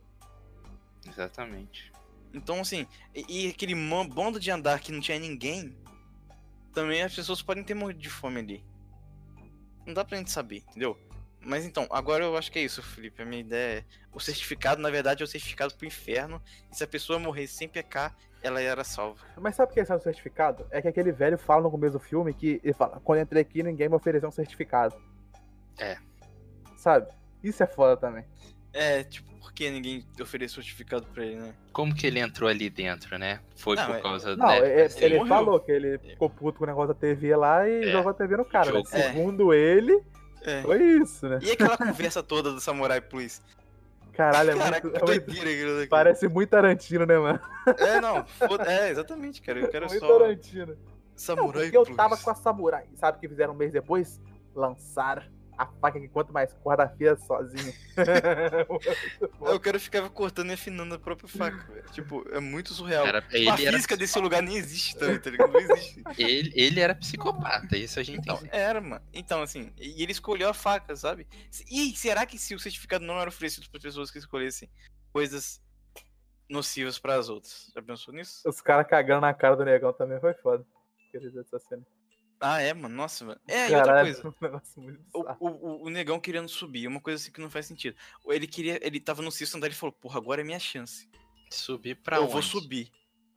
[1.04, 1.90] Exatamente.
[2.32, 5.76] Então, assim, e, e aquele bando de andar que não tinha ninguém,
[6.72, 8.64] também as pessoas podem ter morrido de fome ali.
[9.86, 10.96] Não dá pra gente saber, entendeu?
[11.40, 13.22] Mas então, agora eu acho que é isso, Felipe.
[13.22, 13.84] A minha ideia é.
[14.12, 16.40] O certificado, na verdade, é o certificado pro inferno.
[16.70, 19.20] E se a pessoa morrer sem pecar, ela era salva.
[19.36, 20.66] Mas sabe o que é esse certificado?
[20.70, 23.42] É que aquele velho fala no começo do filme que ele fala, quando eu entrei
[23.42, 24.94] aqui, ninguém me ofereceu um certificado.
[25.78, 25.98] É.
[26.76, 27.10] Sabe?
[27.42, 28.24] Isso é foda também.
[28.74, 31.54] É, tipo, por que ninguém ofereceu certificado pra ele, né?
[31.72, 33.40] Como que ele entrou ali dentro, né?
[33.56, 35.28] Foi Não, por é- causa Não, né, é- assim, ele morreu.
[35.28, 37.92] falou que ele ficou puto com o negócio da TV lá e É.
[37.92, 38.72] jogou a TV no cara.
[38.72, 38.82] Né?
[38.92, 39.02] É.
[39.02, 40.02] Segundo ele,
[40.42, 40.60] É.
[40.62, 41.38] foi isso, né?
[41.40, 43.40] E aquela conversa toda do Samurai Plus?
[44.12, 45.88] Caralho, é Caraca, muito, é muito-.
[45.88, 47.40] Parece muito Tarantino, né, mano?
[47.78, 48.24] É, não.
[48.24, 49.58] foda- É, exatamente, cara.
[49.60, 50.18] Eu quero muito só.
[50.18, 50.66] Tarantino.
[50.66, 50.76] Não,
[51.16, 51.96] Samurai porque eu Plus.
[51.96, 52.84] tava com a Samurai.
[52.96, 54.20] Sabe o que fizeram um mês depois?
[54.54, 57.72] Lançar a faca que quanto mais corda afia sozinho.
[59.40, 61.90] Eu quero ficar cortando e afinando a própria faca, velho.
[61.92, 63.06] Tipo, é muito surreal.
[63.06, 65.52] Era, Tipo, ele, a era, física desse lugar nem existe também, tá ligado?
[65.52, 66.02] Não existe.
[66.18, 68.48] ele, ele era psicopata, isso a gente Então, tem.
[68.52, 69.04] era, mano.
[69.12, 71.26] Então, assim, e ele escolheu a faca, sabe?
[71.70, 74.68] E será que se o certificado não era oferecido para pessoas que escolhessem
[75.12, 75.62] coisas
[76.48, 77.70] nocivas para as outras?
[77.74, 78.42] Já pensou nisso?
[78.48, 80.64] Os caras cagando na cara do negão também foi foda.
[81.12, 81.82] Queria dizer essa cena.
[82.46, 82.94] Ah, é, mano.
[82.94, 83.40] Nossa, mano.
[83.48, 84.34] É, e outra Caralho, coisa.
[85.14, 87.96] O, o, o- negão querendo subir, uma coisa assim que não faz sentido.
[88.26, 88.78] Ele queria.
[88.86, 91.08] Ele tava no sexto andar e falou, porra, agora é minha chance.
[91.50, 92.32] Subir pra eu onde?
[92.32, 92.90] vou subir.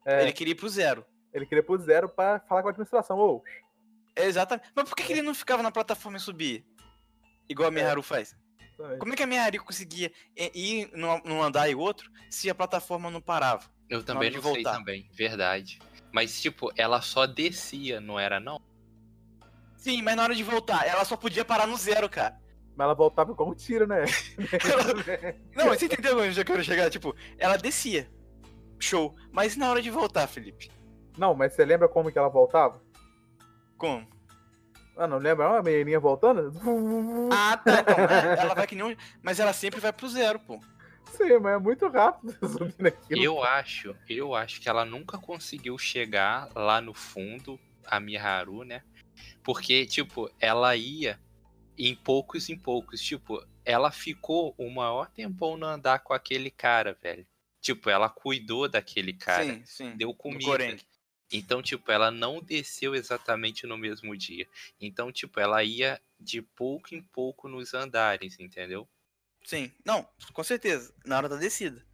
[0.06, 1.06] É, Ele queria ir pro zero.
[1.34, 3.18] ele queria pro zero pra falar com a administração.
[3.20, 3.44] Ô,
[4.16, 4.70] É exatamente.
[4.76, 6.66] Mas por que, que ele não ficava na plataforma e subir?
[7.50, 8.36] Igual a Miharu faz.
[8.78, 8.98] também.
[9.00, 10.12] Como é que a Miharu conseguia
[10.54, 13.70] ir num andar e outro se a plataforma não parava?
[13.90, 14.78] Eu também não sei voltar.
[14.78, 15.80] também, verdade.
[16.12, 18.62] Mas, tipo, ela só descia, não era não?
[19.78, 22.38] Sim, mas na hora de voltar, ela só podia parar no zero, cara.
[22.76, 24.04] Mas ela voltava com um tiro, né?
[25.56, 26.90] Não, mas você entendeu onde eu quero chegar?
[26.90, 28.10] Tipo, ela descia.
[28.80, 29.16] Show.
[29.32, 30.70] Mas e na hora de voltar, Felipe?
[31.18, 32.80] Não, mas você lembra como que ela voltava?
[33.78, 34.08] Como?
[34.96, 35.50] Ah, não lembra?
[35.50, 36.52] Uma menininha voltando?
[37.32, 37.82] Ah, tá.
[37.82, 37.96] Então,
[38.44, 38.96] ela vai que nem um...
[39.22, 40.60] Mas ela sempre vai pro zero, pô.
[41.12, 43.24] Sim, mas é muito rápido subindo aquilo.
[43.24, 48.84] Eu acho, eu acho que ela nunca conseguiu chegar lá no fundo, a Miharu, né?
[49.44, 51.20] Porque, tipo, ela ia
[51.78, 53.02] em poucos em poucos.
[53.02, 57.26] Tipo, ela ficou o maior tempão no andar com aquele cara, velho.
[57.62, 59.44] Tipo, ela cuidou daquele cara.
[59.44, 59.98] sim, sim.
[59.98, 60.78] Deu comida.
[61.32, 64.48] Então, tipo, ela não desceu exatamente no mesmo dia.
[64.80, 68.88] Então, tipo, ela ia de pouco em pouco nos andares, entendeu?
[69.44, 69.72] Sim.
[69.86, 70.94] Não, com certeza.
[71.06, 71.86] Na hora da descida.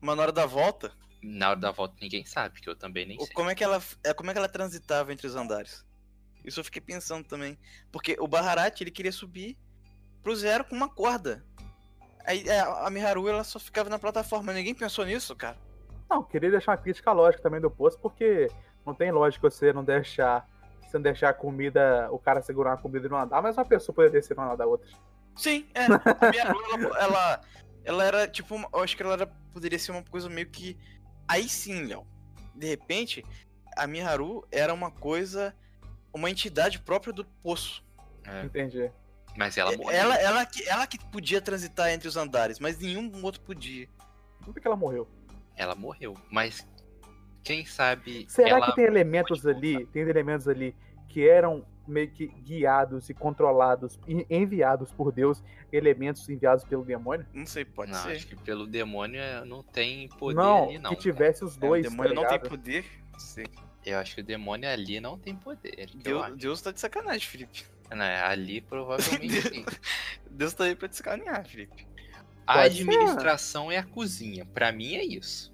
[0.00, 0.92] Mas na hora da volta,
[1.22, 3.32] Na hora da volta ninguém sabe, que eu também nem sei.
[3.34, 5.84] como é que ela é, como é que ela transitava entre os andares?
[6.44, 7.58] Isso eu fiquei pensando também.
[7.92, 9.56] Porque o Baharat, ele queria subir
[10.22, 11.44] pro zero com uma corda.
[12.24, 14.52] Aí é, a Miharu, ela só ficava na plataforma.
[14.52, 15.56] Ninguém pensou nisso, cara.
[16.10, 18.48] Não, queria deixar uma crítica lógica também do poço, porque
[18.84, 20.48] não tem lógica você não deixar.
[20.82, 23.64] Você não deixar a comida, o cara segurar a comida e não andar, mas uma
[23.64, 24.88] pessoa poder descer e não andar da outra.
[25.36, 25.84] Sim, é.
[26.26, 27.40] A Miharu, ela, ela,
[27.84, 28.54] ela era tipo.
[28.54, 30.78] uma- eu acho que ela era, poderia ser uma coisa meio que.
[31.28, 32.06] Aí sim, Léo.
[32.54, 33.22] De repente,
[33.76, 35.54] a Miharu era uma coisa.
[36.12, 37.84] Uma entidade própria do poço.
[38.24, 38.90] É, Entendi.
[39.36, 39.90] mas ela morreu.
[39.96, 43.88] Ela, ela, que, ela que podia transitar entre os andares, mas nenhum outro podia.
[44.44, 45.08] Por que que ela morreu?
[45.56, 46.14] Ela morreu.
[46.30, 46.66] Mas
[47.42, 48.26] quem sabe.
[48.28, 48.66] Será ela...
[48.66, 50.74] que tem elementos ali, tem elementos ali
[51.08, 55.42] que eram meio que guiados e controlados, e enviados por Deus,
[55.72, 57.26] elementos enviados pelo demônio?
[57.32, 58.12] Não sei, pode Não, ser.
[58.12, 60.90] acho que pelo demônio é, não tem poder não, ali, não.
[60.90, 61.86] que tivesse os É, dois.
[61.86, 62.84] o demônio tá não tem poder.
[63.12, 63.46] Não sei.
[63.84, 65.88] Eu acho que o demônio ali não tem poder.
[66.04, 66.36] eu Deus.
[66.36, 67.64] Deus tá de sacanagem, Felipe.
[67.90, 69.64] Né, Ali provavelmente sim.
[70.30, 71.86] Deus tá aí pra te sacanear, Felipe.
[72.46, 72.80] A Pode ser.
[72.82, 74.44] administração é a cozinha.
[74.46, 75.52] Pra mim é isso.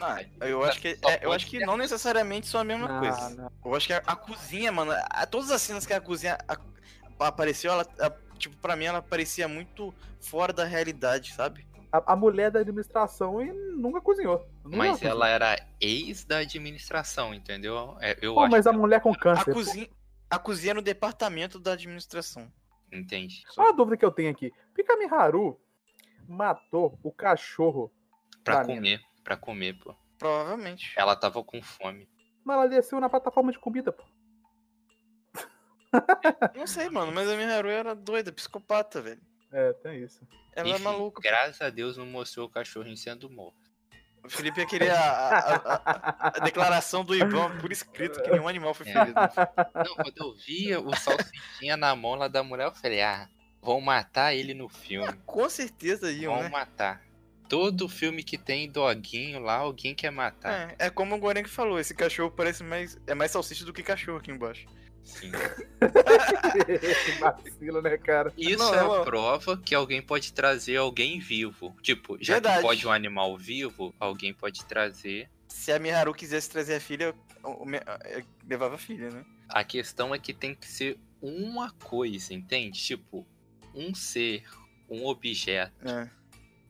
[0.00, 3.30] Ah, eu acho que, é, eu acho que não necessariamente são a mesma Não, coisa.
[3.30, 3.52] não.
[3.64, 6.58] Eu acho que a, a cozinha, mano, a- todas as cenas que a cozinha a-
[7.20, 11.64] apareceu, ela, a- tipo, pra mim ela parecia muito fora da realidade, sabe?
[11.92, 14.48] A, a mulher da administração e nunca cozinhou.
[14.64, 15.12] Nunca Mas cozinhou.
[15.14, 17.96] ela era ex da administração, entendeu?
[18.00, 19.52] É, Eu Pô, acho mas a mulher com A câncer.
[19.52, 19.88] cozinha,
[20.30, 22.50] a cozinha no departamento da administração.
[22.90, 23.42] Entende?
[23.58, 24.52] Olha a dúvida que eu tenho aqui.
[24.90, 25.60] A Miharu
[26.28, 27.92] matou o cachorro?
[28.42, 29.00] Pra comer.
[29.22, 29.94] Pra comer, pô.
[30.18, 30.92] Provavelmente.
[30.96, 32.08] Ela tava com fome.
[32.44, 34.02] Mas ela desceu na plataforma de comida, pô.
[36.56, 39.20] Não sei, mano, mas a minha Haru era doida, psicopata, velho.
[39.52, 40.26] É, tem isso.
[40.54, 41.20] Ela é Enfim, maluca.
[41.22, 43.60] Graças a Deus não mostrou o cachorrinho sendo morto.
[44.24, 48.46] O Felipe ia querer a, a- a- a declaração do Ivan por escrito que nenhum
[48.46, 49.14] animal foi ferido.
[49.14, 53.28] Não, quando eu via o salsichinha na mão lá da mulher, eu falei, ah,
[53.60, 55.12] vão matar ele no filme.
[55.26, 56.48] Com certeza iam, Vão né?
[56.48, 57.02] matar.
[57.48, 60.70] Todo filme que tem doguinho lá, alguém quer matar.
[60.78, 62.96] É, é como o Goreng falou, esse cachorro parece mais.
[63.06, 64.66] É mais salsicha do que cachorro aqui embaixo.
[65.04, 65.30] Sim.
[65.32, 68.32] que vacilo, né, cara?
[68.36, 71.74] Isso Não, é a prova que alguém pode trazer alguém vivo.
[71.82, 72.56] Tipo, já Verdade.
[72.56, 75.28] que pode um animal vivo, alguém pode trazer.
[75.48, 79.24] Se a Miharu quisesse trazer a filha, o me- é, levava a filha, né?
[79.48, 82.80] A questão é que tem que ser uma coisa, entende?
[82.82, 83.26] Tipo,
[83.74, 84.44] um ser,
[84.88, 85.72] um objeto.
[85.86, 86.08] É.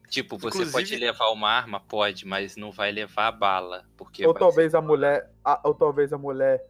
[0.09, 1.81] Tipo, você Inclusive- pode levar uma arma?
[1.81, 3.87] Pode, mas não vai levar a bala.
[3.97, 5.31] Porque Ou talvez a mulher.
[5.45, 6.63] a- ou talvez a mulher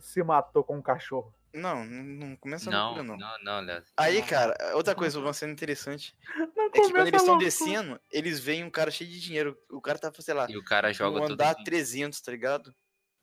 [0.00, 1.34] se matou com um cachorro.
[1.52, 3.38] Não, não, começa a Não, loucura, não, não.
[3.42, 3.82] não, Léo.
[3.96, 6.16] Aí, cara, outra coisa, uma cena interessante
[6.56, 9.58] Não é que quando eles estão descendo, eles veem um cara cheio de dinheiro.
[9.68, 11.32] O cara tá, sei lá, E o cara joga tudo.
[11.32, 12.72] andar em- 300, tá ligado?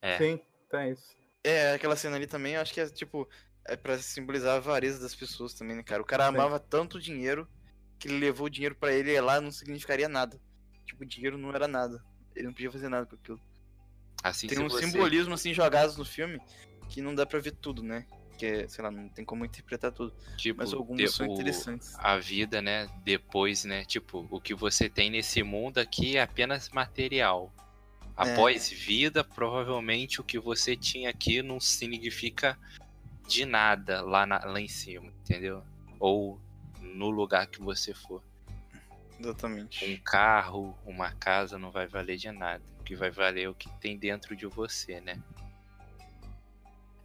[0.01, 0.17] É.
[0.17, 1.15] Sim, tem isso.
[1.43, 3.29] É, aquela cena ali também, eu acho que é tipo,
[3.65, 6.01] é pra simbolizar a avareza das pessoas também, né, cara?
[6.01, 6.29] O cara Sim.
[6.35, 7.47] amava tanto dinheiro
[7.97, 10.37] que ele levou o dinheiro pra ele e lá não significaria nada.
[10.85, 12.03] Tipo, o dinheiro não era nada.
[12.35, 13.39] Ele não podia fazer nada com aquilo.
[14.29, 14.85] Assim, Tem um você...
[14.85, 16.39] simbolismo assim jogados no filme
[16.89, 18.05] que não dá pra ver tudo, né?
[18.37, 20.13] Que, sei lá, não tem como interpretar tudo.
[20.37, 21.95] tipo, Mas alguns de- são o- interessantes.
[21.97, 26.69] a vida, né, depois, né, tipo, o que você tem nesse mundo aqui é apenas
[26.69, 27.51] material.
[28.15, 28.31] É.
[28.33, 32.57] Após vida, provavelmente o que você tinha aqui não significa
[33.27, 35.63] de nada lá, na- lá em cima, entendeu?
[35.99, 36.39] Ou
[36.79, 38.23] no lugar que você for.
[39.19, 39.97] Um Exatamente.
[40.05, 42.63] carro, uma casa não vai valer de nada.
[42.87, 45.21] Que vai valer o que tem dentro de você, né?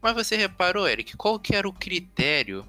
[0.01, 2.65] Mas você reparou, Eric, qual que era o critério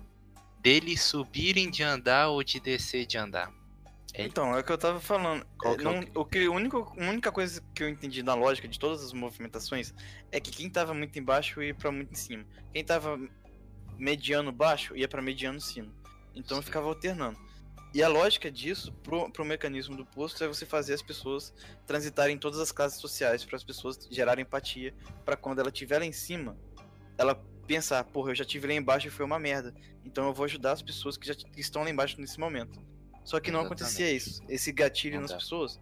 [0.59, 3.53] deles subirem de andar ou de descer de andar?
[4.15, 5.45] Então, é o que eu tava falando.
[5.59, 8.23] Qual É, que é o o que, a, única, a única coisa que eu entendi
[8.23, 9.93] na lógica de todas as movimentações
[10.31, 12.43] é que quem tava muito embaixo ia pra muito em cima.
[12.73, 13.19] Quem tava
[13.95, 15.93] mediano baixo ia pra mediano cima.
[16.33, 16.63] Então Sim.
[16.63, 17.37] ficava alternando.
[17.93, 21.53] E a lógica disso, pro, pro mecanismo do posto, é você fazer as pessoas
[21.85, 25.99] transitarem em todas as classes sociais, para as pessoas gerarem empatia, para quando ela estiver
[25.99, 26.57] lá em cima,
[27.17, 27.35] ela
[27.67, 29.73] pensar, porra, eu já tive lá embaixo e foi uma merda.
[30.03, 32.81] Então eu vou ajudar as pessoas que já que estão lá embaixo nesse momento.
[33.23, 33.83] Só que não Exatamente.
[33.83, 34.41] acontecia isso.
[34.49, 35.37] Esse gatilho Não nas dá.
[35.37, 35.79] pessoas,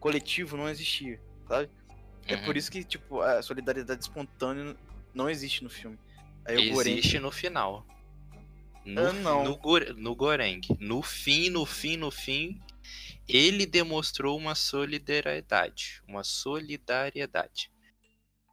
[0.00, 1.70] coletivo, não existia, sabe?
[2.26, 2.44] É Uhum.
[2.44, 4.74] por isso que, tipo, a solidariedade espontânea
[5.14, 5.98] não existe no filme.
[6.46, 7.86] Aí o Existe no final.
[8.84, 9.44] No, Ah, não.
[9.44, 9.60] no,
[9.96, 10.60] no Goreng.
[10.78, 12.60] No fim, no fim, no fim,
[13.28, 16.02] ele demonstrou uma solidariedade.
[16.08, 17.70] Uma solidariedade.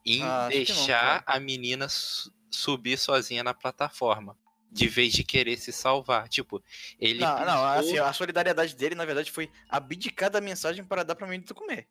[0.05, 4.37] Em Ah, que não, deixar a menina su- subir sozinha na plataforma.
[4.69, 6.27] De vez de querer se salvar.
[6.27, 6.61] Tipo,
[6.99, 7.19] ele.
[7.21, 11.25] Não, não, assim, a solidariedade dele, na verdade, foi abdicar da mensagem para dar pra
[11.25, 11.87] menina comer.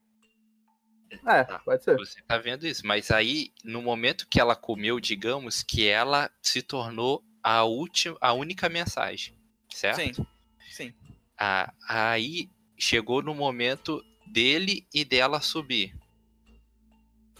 [1.27, 1.59] É, Tá.
[1.61, 1.97] pode ser.
[1.97, 2.87] Você tá vendo isso?
[2.87, 8.33] Mas aí, no momento que ela comeu, digamos que ela se tornou a última, a
[8.33, 9.33] única mensagem,
[9.73, 10.17] certo?
[10.17, 10.27] Sim,
[10.69, 10.95] sim.
[11.39, 15.97] Ah, aí chegou no momento dele e dela subir.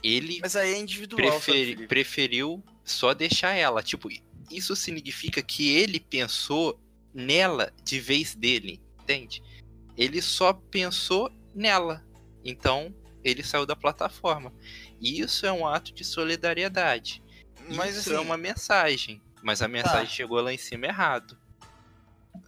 [0.01, 3.83] Ele Mas aí é individual, preferi- preferiu só deixar ela.
[3.83, 4.09] Tipo,
[4.49, 6.81] isso significa que ele pensou
[7.13, 9.43] nela de vez dele, entende?
[9.97, 12.07] Ele só pensou nela.
[12.45, 12.95] Então,
[13.25, 14.55] ele saiu da plataforma.
[15.01, 17.21] E isso é um ato de solidariedade.
[17.69, 19.21] Mas isso assim, é uma mensagem.
[19.47, 20.13] Mas a mensagem Tá.
[20.13, 21.39] chegou lá em cima errado.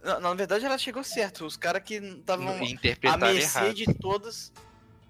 [0.03, 1.45] na, na verdade ela chegou certo.
[1.45, 3.73] Os caras que estavam à mercê errado.
[3.73, 4.51] de todas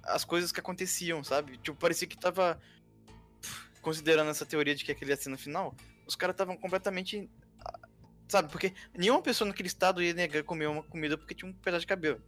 [0.03, 1.57] as coisas que aconteciam, sabe?
[1.57, 2.61] Tipo, parecia que tava
[3.81, 5.75] considerando essa teoria de que aquele ia ser no final,
[6.05, 7.27] os caras estavam completamente
[8.27, 8.51] sabe?
[8.51, 11.87] Porque nenhuma pessoa naquele estado ia negar comer uma comida porque tinha um pedaço de
[11.87, 12.21] cabelo.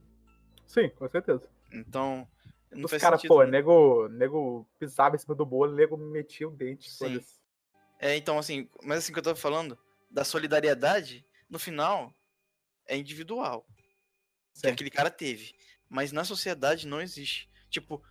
[0.66, 1.48] Sim, com certeza.
[1.72, 2.28] Então,
[2.72, 3.52] não Os caras, pô, né?
[3.52, 6.90] nego, nego pisava em cima do bolo, nego metia o dente.
[6.90, 6.98] Sim.
[6.98, 7.41] foda-se.
[8.02, 9.78] É, então, assim, mas assim que eu tava falando,
[10.10, 12.12] da solidariedade, no final,
[12.88, 13.64] é individual.
[14.56, 14.68] Que Sim.
[14.70, 15.54] aquele cara teve.
[15.88, 17.48] Mas na sociedade não existe.
[17.70, 18.04] Tipo,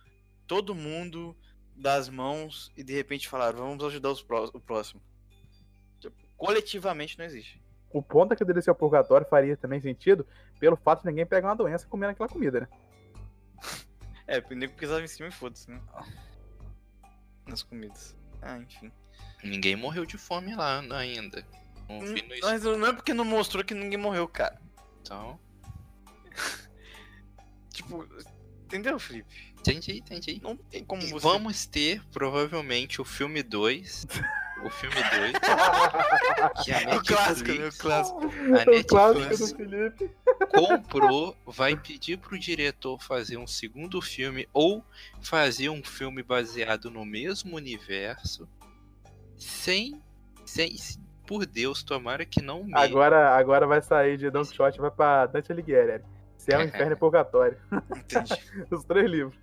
[0.47, 1.37] todo mundo
[1.75, 5.01] dá as mãos e de repente falaram, vamos ajudar pró- o próximo.
[5.99, 7.61] Tipo, coletivamente não existe.
[7.91, 10.25] O ponto é que descer ao purgatório faria também sentido
[10.57, 12.67] pelo fato de ninguém pegar uma doença comendo aquela comida, né?
[14.27, 15.81] É, o nego pisava em cima e foda-se, né?
[17.45, 18.15] Nas comidas.
[18.41, 18.89] Ah, enfim.
[19.43, 21.45] Ninguém morreu de fome lá ainda.
[21.89, 24.59] Não Hum, vi no Mas não é porque não mostrou que ninguém morreu, cara.
[25.01, 25.39] Então.
[27.73, 28.07] Tipo,
[28.65, 29.51] entendeu, Felipe?
[29.59, 30.39] Entendi, entendi.
[30.43, 31.19] Não tem como E você.
[31.27, 34.05] vamos ter, provavelmente, o filme 2.
[34.63, 35.33] o filme 2.
[36.63, 37.55] Que a É o clássico, né?
[37.55, 38.19] O Netflix, clássico.
[38.19, 38.25] a
[38.79, 40.11] o clássico Netflix do Felipe.
[40.53, 44.83] comprou, vai pedir pro diretor fazer um segundo filme ou
[45.21, 48.47] fazer um filme baseado no mesmo universo.
[49.41, 50.01] Sem.
[50.45, 50.75] sem
[51.25, 52.75] por Deus, tomara que não me.
[52.75, 56.03] Agora, agora vai sair de Don Quixote e vai pra Dante Alighieri.
[56.37, 57.57] Céu, Inferno e Purgatório.
[57.95, 58.33] Entendi.
[58.69, 59.35] Os três livros.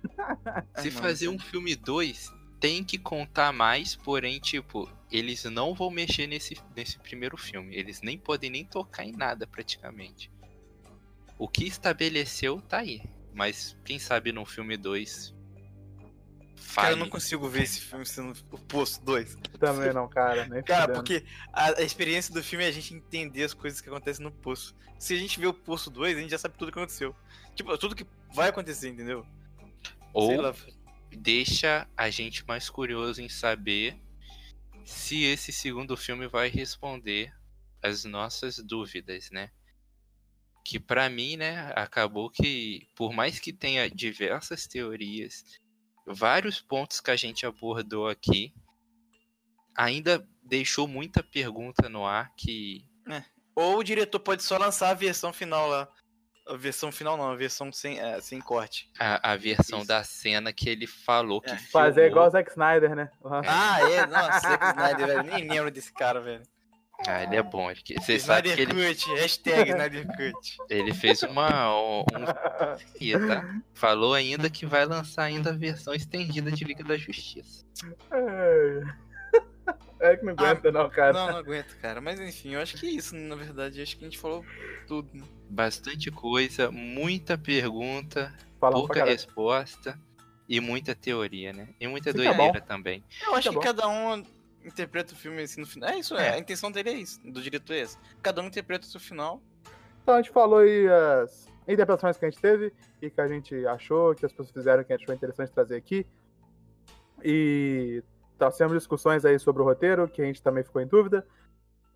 [0.77, 5.89] Se Ah, fazer um filme 2, tem que contar mais, porém, tipo, eles não vão
[5.89, 7.75] mexer nesse, nesse primeiro filme.
[7.75, 10.31] Eles nem podem nem tocar em nada, praticamente.
[11.39, 13.01] O que estabeleceu tá aí.
[13.33, 15.33] Mas quem sabe no filme 2.
[16.73, 16.99] Cara, eu Fale.
[16.99, 19.37] não consigo ver esse filme sendo o Poço 2.
[19.59, 20.47] Também não, cara.
[20.47, 23.89] Nem Cara, porque a, a experiência do filme é a gente entender as coisas que
[23.89, 24.75] acontecem no Poço.
[24.97, 27.15] Se a gente vê o Poço 2, a gente já sabe tudo que aconteceu.
[27.55, 29.25] Tipo, tudo que vai acontecer, entendeu?
[29.25, 30.55] Sei Ou lá.
[31.11, 33.99] deixa a gente mais curioso em saber
[34.83, 37.33] se esse segundo filme vai responder
[37.81, 39.51] as nossas dúvidas, né?
[40.65, 45.43] Que pra mim, né, acabou que por mais que tenha diversas teorias,
[46.09, 48.53] vários pontos que a gente abordou aqui,
[49.75, 52.85] ainda deixou muita pergunta no ar que
[53.55, 55.87] Ou o diretor pode só lançar a versão final lá.
[56.47, 58.89] A versão final não, a versão sem, é, sem corte.
[58.99, 59.87] a, a versão Isso.
[59.87, 61.57] da cena que ele falou que É.
[61.57, 63.11] Fazer igual o Zack Snyder, né?
[63.47, 64.07] Ah, é?
[64.07, 65.23] Nossa, Zack Snyder, velho.
[65.23, 66.43] Nem lembro desse cara, velho.
[67.07, 67.71] Ah, ele é bom.
[67.71, 70.57] ele- Você sabe que ele Cut, hashtag Snyder Cut.
[70.69, 71.73] Ele fez uma.
[71.73, 73.55] Um, tá?
[73.73, 77.65] Falou ainda que vai lançar ainda a versão estendida de Liga da Justiça.
[80.01, 81.13] É que não aguenta, não, cara.
[81.13, 81.99] Não, não aguento, cara.
[81.99, 83.81] Mas enfim, eu acho que é isso, na verdade.
[83.81, 84.45] Acho que a gente falou
[84.87, 85.09] tudo.
[85.13, 85.23] né?
[85.49, 89.99] Bastante coisa, muita pergunta, Falamos pouca resposta
[90.47, 91.69] e muita teoria, né?
[91.79, 93.03] E muita Fica doideira também.
[93.25, 93.61] Eu acho Tá que bom.
[93.61, 94.23] cada um
[94.63, 95.89] interpreta o filme assim no final.
[95.89, 96.27] É isso, é.
[96.27, 96.33] É.
[96.33, 97.19] A intenção dele é isso.
[97.23, 97.97] Do diretor é essa.
[98.21, 99.41] Cada um interpreta o seu final.
[100.03, 103.65] Então a gente falou aí as interpretações que a gente teve e que a gente
[103.67, 106.05] achou, que as pessoas fizeram, que a gente achou interessante trazer aqui.
[107.23, 108.03] E
[108.37, 111.25] trouxemos discussões aí sobre o roteiro, que a gente também ficou em dúvida.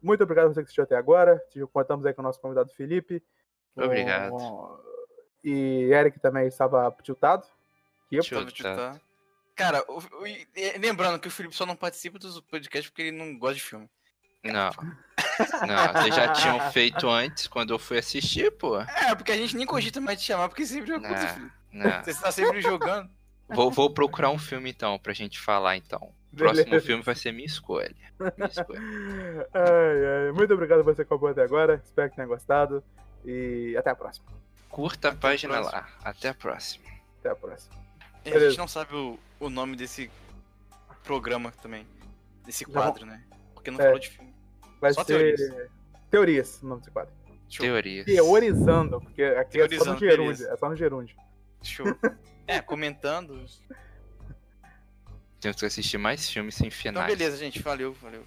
[0.02, 1.42] Muito obrigado a você que assistiu até agora.
[1.50, 3.24] Te- Contamos aí com o nosso convidado Felipe.
[3.76, 4.80] Obrigado.
[5.44, 7.46] E Eric também estava tiltado.
[8.10, 9.02] Que eu- Tiltado.
[9.56, 13.38] Cara, o- o- lembrando que o Felipe só não participa dos podcasts porque ele não
[13.38, 13.90] gosta de filme.
[14.44, 14.72] Não.
[15.68, 18.80] Não, vocês já tinham feito antes quando eu fui assistir, pô.
[18.82, 21.10] É, porque a gente nem cogita mais te chamar, porque sempre é Não.
[21.72, 22.04] Não.
[22.04, 23.10] Você tá sempre jogando.
[23.50, 26.12] Vou, vou procurar um filme então, pra gente falar então.
[26.32, 26.64] O Beleza.
[26.66, 27.96] próximo filme vai ser minha escolha.
[28.38, 28.80] Minha escolha.
[29.54, 30.32] Ai, ai.
[30.34, 31.82] Muito obrigado por você acompanhou até agora.
[31.86, 32.84] Espero que tenha gostado.
[33.24, 34.26] E até a próxima.
[34.70, 35.78] Curta a Até a página próxima.
[35.82, 35.88] lá.
[36.04, 36.86] Até a próxima.
[37.20, 37.76] Até a próxima.
[38.26, 40.10] E a gente não sabe o, o nome desse
[41.04, 41.86] programa também.
[42.46, 43.24] Desse quadro, né?
[43.54, 43.84] Porque não É.
[43.84, 44.34] falou de filme.
[44.80, 45.36] Vai Só ser.
[45.36, 45.70] teorias.
[46.10, 47.14] Teorias, o nome desse quadro.
[47.50, 47.66] Show.
[47.66, 48.06] Teorias.
[48.06, 50.48] Teorizando, porque aqui é só no Teorizando, gerúndio.
[50.48, 51.16] É só no gerúndio.
[51.62, 51.86] Show.
[52.46, 53.46] É, comentando.
[55.40, 57.08] Temos que assistir mais filmes sem Então, finais.
[57.18, 57.62] beleza, gente.
[57.62, 58.22] Valeu, valeu.